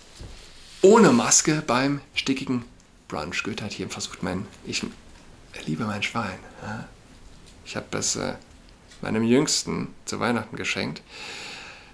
ohne 0.81 1.11
Maske 1.11 1.61
beim 1.65 2.01
stickigen 2.13 2.65
Brunch. 3.07 3.43
Goethe 3.43 3.63
hat 3.63 3.73
hier 3.73 3.89
versucht, 3.89 4.23
mein, 4.23 4.45
ich 4.65 4.85
liebe 5.65 5.85
mein 5.85 6.03
Schwein. 6.03 6.39
Ich 7.65 7.75
habe 7.75 7.97
es 7.97 8.15
äh, 8.15 8.35
meinem 9.01 9.23
Jüngsten 9.23 9.93
zu 10.05 10.19
Weihnachten 10.19 10.55
geschenkt. 10.55 11.01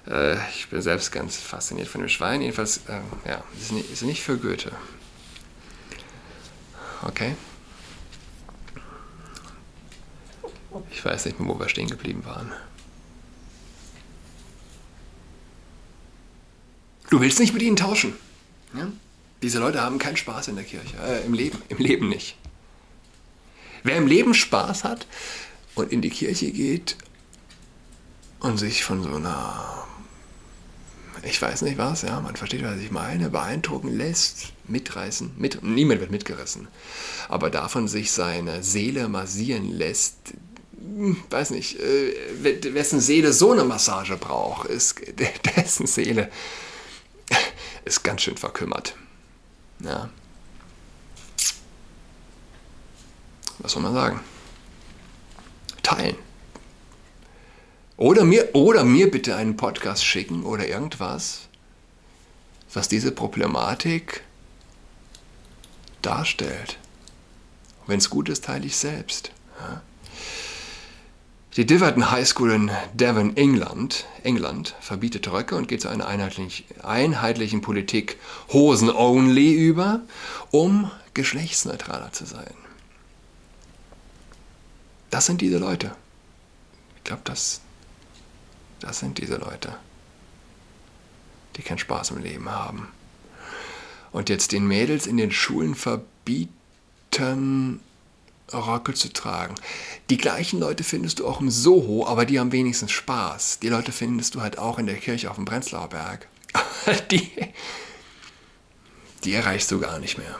Äh, 0.08 0.36
ich 0.50 0.68
bin 0.70 0.82
selbst 0.82 1.12
ganz 1.12 1.38
fasziniert 1.38 1.88
von 1.88 2.02
dem 2.02 2.10
Schwein. 2.10 2.42
Jedenfalls, 2.42 2.82
äh, 2.88 3.00
ja, 3.28 3.44
ist 3.60 3.72
nicht, 3.72 3.92
ist 3.92 4.02
nicht 4.04 4.22
für 4.22 4.38
Goethe. 4.38 4.72
Okay. 7.04 7.36
Ich 10.92 11.04
weiß 11.04 11.26
nicht 11.26 11.40
mehr, 11.40 11.48
wo 11.48 11.60
wir 11.60 11.70
stehen 11.70 11.88
geblieben 11.88 12.26
waren. 12.26 12.52
Du 17.10 17.22
willst 17.22 17.40
nicht 17.40 17.54
mit 17.54 17.62
ihnen 17.62 17.76
tauschen. 17.76 18.14
Ja? 18.74 18.88
Diese 19.42 19.60
Leute 19.60 19.82
haben 19.82 20.00
keinen 20.00 20.18
Spaß 20.18 20.48
in 20.48 20.56
der 20.56 20.66
Kirche, 20.66 20.98
äh, 20.98 21.26
im 21.26 21.34
Leben, 21.34 21.62
im 21.70 21.78
Leben 21.78 22.10
nicht. 22.10 22.36
Wer 23.84 23.98
im 23.98 24.08
Leben 24.08 24.34
Spaß 24.34 24.84
hat 24.84 25.06
und 25.76 25.92
in 25.92 26.02
die 26.02 26.10
Kirche 26.10 26.52
geht 26.52 26.98
und 28.40 28.58
sich 28.58 28.84
von 28.84 29.04
so 29.04 29.10
einer, 29.10 29.86
ich 31.24 31.42
weiß 31.42 31.62
nicht 31.64 31.78
was, 31.78 32.02
ja, 32.02 32.20
man 32.22 32.36
versteht, 32.36 32.64
was 32.64 32.80
ich 32.80 32.92
meine, 32.92 33.30
beeindrucken 33.30 33.96
lässt, 33.96 34.54
mitreißen, 34.68 35.34
mit, 35.38 35.64
niemand 35.64 36.02
wird 36.02 36.12
mitgerissen, 36.12 36.68
aber 37.28 37.50
davon 37.50 37.88
sich 37.88 38.12
seine 38.12 38.64
Seele 38.64 39.10
massieren 39.10 39.72
lässt, 39.72 40.16
weiß 41.30 41.52
nicht, 41.52 41.80
äh, 41.80 42.74
wessen 42.74 43.02
Seele 43.02 43.34
so 43.34 43.52
eine 43.52 43.64
Massage 43.64 44.18
braucht, 44.18 44.68
ist 44.68 45.02
dessen 45.56 45.88
Seele 45.88 46.32
ist 47.86 48.04
ganz 48.04 48.22
schön 48.22 48.38
verkümmert. 48.38 48.96
Ja. 49.80 50.10
Was 53.60 53.72
soll 53.72 53.84
man 53.84 53.94
sagen? 53.94 54.20
Teilen. 55.86 56.16
Oder 57.96 58.26
mir, 58.26 58.56
oder 58.56 58.84
mir 58.84 59.10
bitte 59.12 59.36
einen 59.36 59.56
Podcast 59.56 60.04
schicken 60.04 60.44
oder 60.44 60.68
irgendwas, 60.68 61.42
was 62.74 62.88
diese 62.88 63.12
Problematik 63.12 64.24
darstellt. 66.02 66.80
Wenn 67.86 68.00
es 68.00 68.10
gut 68.10 68.30
ist, 68.30 68.46
teile 68.46 68.66
ich 68.66 68.76
selbst. 68.76 69.32
Die 71.56 71.68
Diverton 71.68 72.10
High 72.10 72.28
School 72.28 72.52
in 72.52 72.72
Devon, 72.94 73.38
England, 73.38 74.08
England 74.24 74.76
verbietet 74.82 75.32
Röcke 75.32 75.56
und 75.56 75.68
geht 75.68 75.82
zu 75.82 75.88
einer 75.88 76.08
einheitlich, 76.08 76.66
einheitlichen 76.82 77.62
Politik 77.62 78.18
Hosen 78.52 78.90
only 78.90 79.54
über, 79.54 80.02
um 80.50 80.90
geschlechtsneutraler 81.14 82.12
zu 82.12 82.26
sein. 82.26 82.65
Das 85.16 85.28
sind 85.28 85.40
diese 85.40 85.60
Leute. 85.60 85.96
Ich 86.98 87.06
glaube, 87.06 87.22
das, 87.24 87.62
das 88.82 89.00
sind 89.00 89.18
diese 89.18 89.38
Leute, 89.38 89.78
die 91.56 91.62
keinen 91.62 91.78
Spaß 91.78 92.12
im 92.12 92.22
Leben 92.22 92.50
haben. 92.50 92.90
Und 94.12 94.28
jetzt 94.28 94.52
den 94.52 94.68
Mädels 94.68 95.08
in 95.08 95.16
den 95.16 95.32
Schulen 95.32 95.74
verbieten, 95.74 97.80
Röcke 98.52 98.94
zu 98.94 99.14
tragen. 99.14 99.56
Die 100.10 100.18
gleichen 100.18 100.60
Leute 100.60 100.84
findest 100.84 101.20
du 101.20 101.28
auch 101.30 101.40
im 101.40 101.50
Soho, 101.50 102.06
aber 102.06 102.26
die 102.26 102.38
haben 102.38 102.52
wenigstens 102.52 102.92
Spaß. 102.92 103.60
Die 103.60 103.70
Leute 103.70 103.94
findest 103.94 104.36
du 104.36 104.42
halt 104.42 104.58
auch 104.58 104.80
in 104.80 104.86
der 104.86 104.98
Kirche 104.98 105.30
auf 105.30 105.38
dem 105.38 105.46
Prenzlauer 105.46 105.88
Berg. 105.88 106.28
die, 107.10 107.32
die 109.24 109.32
erreichst 109.32 109.72
du 109.72 109.80
gar 109.80 110.00
nicht 110.00 110.18
mehr. 110.18 110.36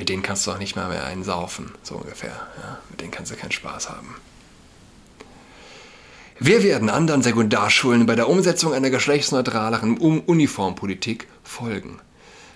Mit 0.00 0.08
denen 0.08 0.22
kannst 0.22 0.46
du 0.46 0.52
auch 0.52 0.56
nicht 0.56 0.76
mehr, 0.76 0.88
mehr 0.88 1.04
einen 1.04 1.24
saufen, 1.24 1.72
so 1.82 1.96
ungefähr. 1.96 2.30
Ja, 2.30 2.78
mit 2.88 3.02
denen 3.02 3.10
kannst 3.10 3.32
du 3.32 3.36
keinen 3.36 3.52
Spaß 3.52 3.90
haben. 3.90 4.16
Wir 6.38 6.62
werden 6.62 6.88
anderen 6.88 7.20
Sekundarschulen 7.20 8.06
bei 8.06 8.14
der 8.16 8.26
Umsetzung 8.26 8.72
einer 8.72 8.88
geschlechtsneutraleren 8.88 9.98
Uniformpolitik 9.98 11.28
folgen. 11.44 12.00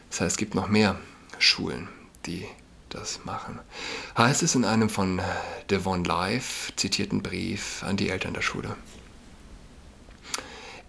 Das 0.09 0.23
heißt, 0.23 0.31
es 0.31 0.37
gibt 0.39 0.55
noch 0.55 0.69
mehr 0.69 0.97
Schulen, 1.39 1.91
die 2.25 2.47
das 2.89 3.27
machen. 3.27 3.61
Heißt 4.17 4.43
es 4.43 4.55
in 4.55 4.65
einem 4.65 4.89
von 4.89 5.21
Devon 5.69 6.03
Live 6.03 6.73
zitierten 6.77 7.23
Brief 7.23 7.85
an 7.87 7.99
die 7.99 8.09
Eltern 8.09 8.33
der 8.33 8.41
Schule. 8.41 8.75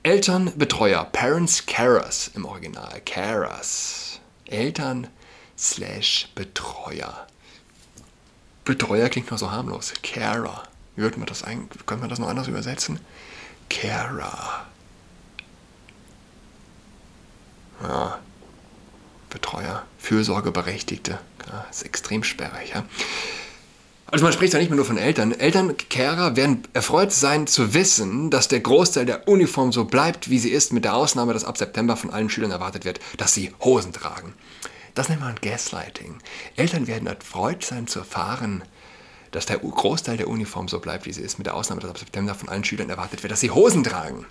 Elternbetreuer, 0.04 1.04
Parents 1.04 1.66
Carers 1.66 2.32
im 2.34 2.46
Original, 2.46 3.02
Carers. 3.04 4.22
Eltern 4.46 5.08
slash 5.58 6.30
Betreuer. 6.36 7.28
Betreuer 8.64 9.10
klingt 9.10 9.32
noch 9.32 9.38
so 9.38 9.52
harmlos. 9.52 9.94
Carer. 10.02 10.64
Wie 10.96 11.02
würde 11.02 11.18
man 11.18 11.28
das 11.28 11.44
eigentlich, 11.44 11.86
könnte 11.86 12.02
man 12.02 12.10
das 12.10 12.20
noch 12.20 12.28
anders 12.28 12.48
übersetzen? 12.48 13.00
Carer. 13.70 14.66
Ja, 17.84 18.20
Betreuer, 19.30 19.84
Fürsorgeberechtigte. 20.00 21.20
Ja, 21.48 21.66
ist 21.70 21.84
extrem 21.84 22.24
sperrig. 22.24 22.72
Ja. 22.74 22.86
Also 24.08 24.24
man 24.24 24.34
spricht 24.34 24.54
ja 24.54 24.60
nicht 24.60 24.70
mehr 24.70 24.78
nur 24.78 24.86
von 24.86 24.98
Eltern. 24.98 25.32
Elternkehrer 25.34 26.36
werden 26.36 26.64
erfreut 26.74 27.12
sein 27.12 27.48
zu 27.48 27.74
wissen, 27.74 28.30
dass 28.30 28.48
der 28.48 28.62
Großteil 28.62 29.06
der 29.06 29.28
Uniform 29.28 29.72
so 29.72 29.86
bleibt, 29.86 30.30
wie 30.30 30.40
sie 30.40 30.52
ist, 30.52 30.72
mit 30.72 30.86
der 30.86 30.96
Ausnahme, 30.96 31.34
dass 31.34 31.44
ab 31.44 31.58
September 31.58 31.98
von 31.98 32.12
allen 32.12 32.30
Schülern 32.30 32.52
erwartet 32.52 32.86
wird, 32.86 33.00
dass 33.18 33.34
sie 33.34 33.54
Hosen 33.64 33.92
tragen. 33.94 34.34
Das 34.96 35.10
nennt 35.10 35.22
man 35.22 35.36
Gaslighting. 35.36 36.18
Eltern 36.56 36.88
werden 36.88 37.08
erfreut 37.08 37.64
sein 37.64 37.86
zu 37.86 38.00
erfahren, 38.00 38.64
dass 39.32 39.46
der 39.46 39.60
Großteil 39.60 40.16
der 40.16 40.30
Uniform 40.30 40.70
so 40.70 40.80
bleibt, 40.80 41.06
wie 41.06 41.12
sie 41.12 41.22
ist, 41.22 41.38
mit 41.38 41.46
der 41.46 41.56
Ausnahme, 41.56 41.82
dass 41.82 41.92
ab 41.92 42.00
September 42.00 42.34
von 42.34 42.48
allen 42.48 42.64
Schülern 42.64 42.90
erwartet 42.90 43.22
wird, 43.22 43.32
dass 43.32 43.42
sie 43.42 43.52
Hosen 43.52 43.84
tragen. 43.84 44.26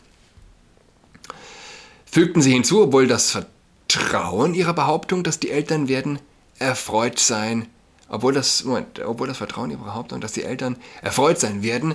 Fügten 2.10 2.40
sie 2.40 2.52
hinzu, 2.52 2.82
obwohl 2.82 3.06
das 3.06 3.30
Vertrauen 3.30 4.54
ihrer 4.54 4.72
Behauptung, 4.72 5.22
dass 5.22 5.38
die 5.38 5.50
Eltern 5.50 5.88
werden 5.88 6.18
erfreut 6.58 7.18
sein, 7.18 7.68
obwohl 8.08 8.32
das, 8.32 8.64
Moment, 8.64 9.00
obwohl 9.00 9.28
das 9.28 9.36
Vertrauen 9.36 9.70
ihrer 9.70 9.84
Behauptung, 9.84 10.22
dass 10.22 10.32
die 10.32 10.44
Eltern 10.44 10.76
erfreut 11.02 11.38
sein 11.38 11.62
werden, 11.62 11.94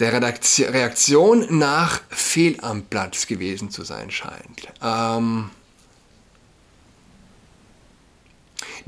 der 0.00 0.12
Reaktion 0.12 1.58
nach 1.58 2.00
fehl 2.08 2.58
am 2.60 2.82
Platz 2.82 3.26
gewesen 3.26 3.70
zu 3.70 3.84
sein 3.84 4.10
scheint. 4.10 4.68
Ähm, 4.82 5.50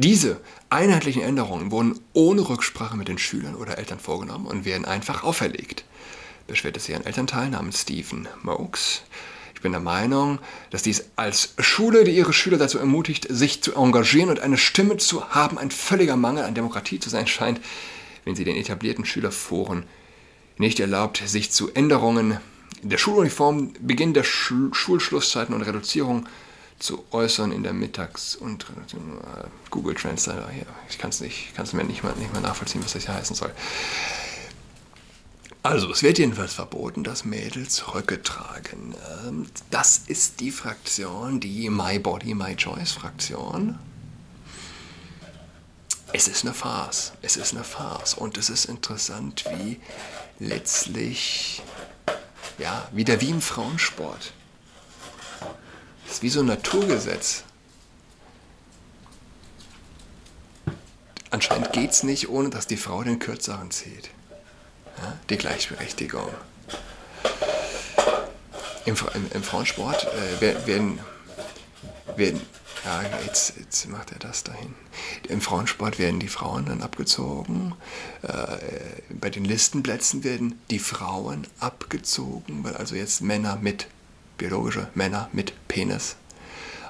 diese 0.02 0.40
einheitlichen 0.70 1.20
Änderungen 1.20 1.70
wurden 1.70 2.00
ohne 2.14 2.48
Rücksprache 2.48 2.96
mit 2.96 3.08
den 3.08 3.18
Schülern 3.18 3.54
oder 3.54 3.76
Eltern 3.76 4.00
vorgenommen 4.00 4.46
und 4.46 4.64
werden 4.64 4.86
einfach 4.86 5.24
auferlegt, 5.24 5.84
beschwerte 6.46 6.80
sich 6.80 6.94
ein 6.94 7.04
Elternteil 7.04 7.50
namens 7.50 7.82
Stephen 7.82 8.26
Mokes. 8.42 9.02
Ich 9.54 9.60
bin 9.60 9.72
der 9.72 9.80
Meinung, 9.82 10.38
dass 10.70 10.80
dies 10.80 11.04
als 11.16 11.52
Schule, 11.58 12.04
die 12.04 12.16
ihre 12.16 12.32
Schüler 12.32 12.56
dazu 12.56 12.78
ermutigt, 12.78 13.26
sich 13.28 13.62
zu 13.62 13.74
engagieren 13.74 14.30
und 14.30 14.40
eine 14.40 14.56
Stimme 14.56 14.96
zu 14.96 15.28
haben, 15.34 15.58
ein 15.58 15.70
völliger 15.70 16.16
Mangel 16.16 16.44
an 16.44 16.54
Demokratie 16.54 16.98
zu 16.98 17.10
sein 17.10 17.26
scheint, 17.26 17.60
wenn 18.24 18.34
sie 18.34 18.44
den 18.44 18.56
etablierten 18.56 19.04
Schülerforen 19.04 19.84
nicht 20.56 20.80
erlaubt, 20.80 21.22
sich 21.26 21.50
zu 21.50 21.74
Änderungen 21.74 22.40
der 22.82 22.96
Schuluniform, 22.96 23.74
Beginn 23.80 24.14
der 24.14 24.24
Schul 24.24 24.72
Schulschlusszeiten 24.72 25.54
und 25.54 25.60
Reduzierung 25.60 26.26
zu 26.80 27.04
äußern 27.12 27.52
in 27.52 27.62
der 27.62 27.72
Mittags- 27.72 28.34
und 28.34 28.64
äh, 28.64 29.44
Google 29.70 29.94
Translator. 29.94 30.50
Ja, 30.50 30.66
ich 30.88 30.98
kann 30.98 31.10
es 31.10 31.20
nicht, 31.20 31.56
mir 31.72 31.84
nicht 31.84 32.02
mal, 32.02 32.14
nicht 32.14 32.32
mal 32.32 32.40
nachvollziehen, 32.40 32.82
was 32.82 32.94
das 32.94 33.04
hier 33.04 33.14
heißen 33.14 33.36
soll. 33.36 33.52
Also, 35.62 35.90
es 35.90 36.02
wird 36.02 36.18
jedenfalls 36.18 36.54
verboten, 36.54 37.04
dass 37.04 37.26
Mädels 37.26 37.94
Röcke 37.94 38.22
tragen. 38.22 38.94
Ähm, 39.26 39.46
das 39.70 39.98
ist 40.06 40.40
die 40.40 40.50
Fraktion, 40.50 41.38
die 41.38 41.68
My 41.68 41.98
Body, 41.98 42.34
My 42.34 42.56
Choice 42.56 42.92
Fraktion. 42.92 43.78
Es 46.14 46.28
ist 46.28 46.44
eine 46.44 46.54
Farce. 46.54 47.12
Es 47.20 47.36
ist 47.36 47.52
eine 47.54 47.62
Farce. 47.62 48.14
Und 48.14 48.38
es 48.38 48.48
ist 48.48 48.64
interessant, 48.64 49.44
wie 49.58 49.78
letztlich, 50.38 51.62
ja, 52.58 52.88
wieder 52.92 53.20
wie 53.20 53.28
im 53.28 53.42
Frauensport. 53.42 54.32
Es 56.10 56.16
ist 56.16 56.22
wie 56.24 56.30
so 56.30 56.40
ein 56.40 56.46
Naturgesetz. 56.46 57.44
Anscheinend 61.30 61.72
geht 61.72 61.92
es 61.92 62.02
nicht, 62.02 62.28
ohne 62.28 62.50
dass 62.50 62.66
die 62.66 62.76
Frau 62.76 63.04
den 63.04 63.20
Kürzeren 63.20 63.70
zieht 63.70 64.10
ja, 64.98 65.16
die 65.28 65.36
Gleichberechtigung. 65.36 66.28
Im, 68.86 68.96
im, 69.14 69.30
im 69.32 69.42
Frauensport 69.44 70.04
äh, 70.04 70.40
werden, 70.66 70.98
werden, 72.16 72.40
ja, 72.84 73.02
jetzt, 73.24 73.54
jetzt 73.58 73.88
macht 73.88 74.10
er 74.10 74.18
das 74.18 74.42
dahin. 74.42 74.74
Im 75.28 75.40
Frauensport 75.40 75.98
werden 76.00 76.18
die 76.18 76.28
Frauen 76.28 76.64
dann 76.66 76.82
abgezogen. 76.82 77.74
Äh, 78.22 78.56
bei 79.10 79.30
den 79.30 79.44
Listenplätzen 79.44 80.24
werden 80.24 80.58
die 80.70 80.78
Frauen 80.78 81.46
abgezogen, 81.60 82.64
weil 82.64 82.76
also 82.76 82.96
jetzt 82.96 83.20
Männer 83.20 83.58
mit, 83.60 83.86
biologische 84.40 84.88
Männer 84.94 85.28
mit 85.34 85.52
Penis 85.68 86.16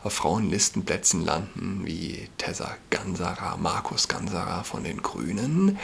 auf 0.04 0.14
Frauenlistenplätzen 0.14 1.24
landen, 1.24 1.82
wie 1.84 2.28
Tessa 2.38 2.76
Gansara, 2.90 3.56
Markus 3.56 4.06
Gansara 4.06 4.62
von 4.62 4.84
den 4.84 5.02
Grünen. 5.02 5.76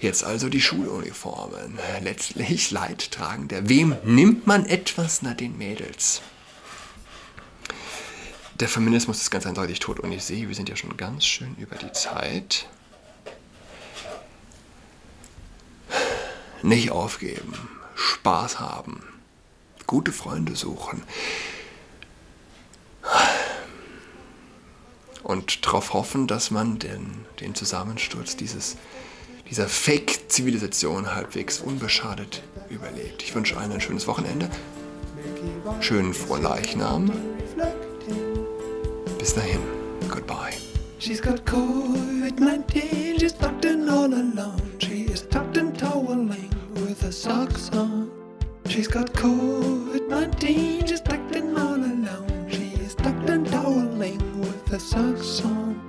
Jetzt 0.00 0.24
also 0.24 0.48
die 0.48 0.62
Schuluniformen. 0.62 1.78
Letztlich 2.00 2.70
leidtragender. 2.70 3.68
Wem 3.68 3.96
nimmt 4.04 4.46
man 4.46 4.64
etwas? 4.64 5.20
nach 5.20 5.34
den 5.34 5.58
Mädels. 5.58 6.22
Der 8.58 8.68
Feminismus 8.68 9.20
ist 9.20 9.30
ganz 9.30 9.44
eindeutig 9.44 9.80
tot 9.80 10.00
und 10.00 10.10
ich 10.10 10.24
sehe, 10.24 10.48
wir 10.48 10.54
sind 10.54 10.70
ja 10.70 10.76
schon 10.76 10.96
ganz 10.96 11.26
schön 11.26 11.54
über 11.56 11.76
die 11.76 11.92
Zeit. 11.92 12.66
Nicht 16.62 16.90
aufgeben, 16.90 17.52
Spaß 17.94 18.58
haben, 18.58 19.02
gute 19.86 20.12
Freunde 20.12 20.56
suchen 20.56 21.02
und 25.22 25.66
darauf 25.66 25.92
hoffen, 25.92 26.26
dass 26.26 26.50
man 26.50 26.78
den, 26.78 27.24
den 27.40 27.54
Zusammensturz 27.54 28.36
dieses 28.36 28.76
dieser 29.50 29.68
Fake-Zivilisation 29.68 31.14
halbwegs 31.14 31.60
unbeschadet 31.60 32.42
überlebt. 32.68 33.22
Ich 33.22 33.34
wünsche 33.34 33.56
allen 33.56 33.72
ein 33.72 33.80
schönes 33.80 34.06
Wochenende, 34.06 34.50
schönen 35.80 36.14
Frohleichnam. 36.14 37.10
Bis 39.18 39.34
dahin, 39.34 39.60
goodbye. 40.08 40.52
She's 40.98 41.20
got 41.20 41.44
COVID-19, 41.44 43.20
she's 43.20 43.34
tucked 43.34 43.64
in 43.64 43.88
all 43.88 44.12
alone. 44.12 44.60
She 44.78 45.04
is 45.04 45.26
tucked 45.28 45.56
in 45.56 45.72
toweling 45.74 46.50
with 46.74 47.00
her 47.02 47.12
socks 47.12 47.70
on. 47.72 48.10
She's 48.68 48.88
got 48.88 49.12
COVID-19, 50.16 50.88
she's 50.88 51.00
tucked 51.02 51.36
in 51.36 51.58
all 51.58 51.74
alone. 51.74 52.46
She 52.48 52.68
is 52.80 52.94
tucked 52.94 53.28
in 53.28 53.44
toweling 53.44 54.40
with 54.40 54.66
her 54.68 54.78
socks 54.78 55.44
on. 55.44 55.85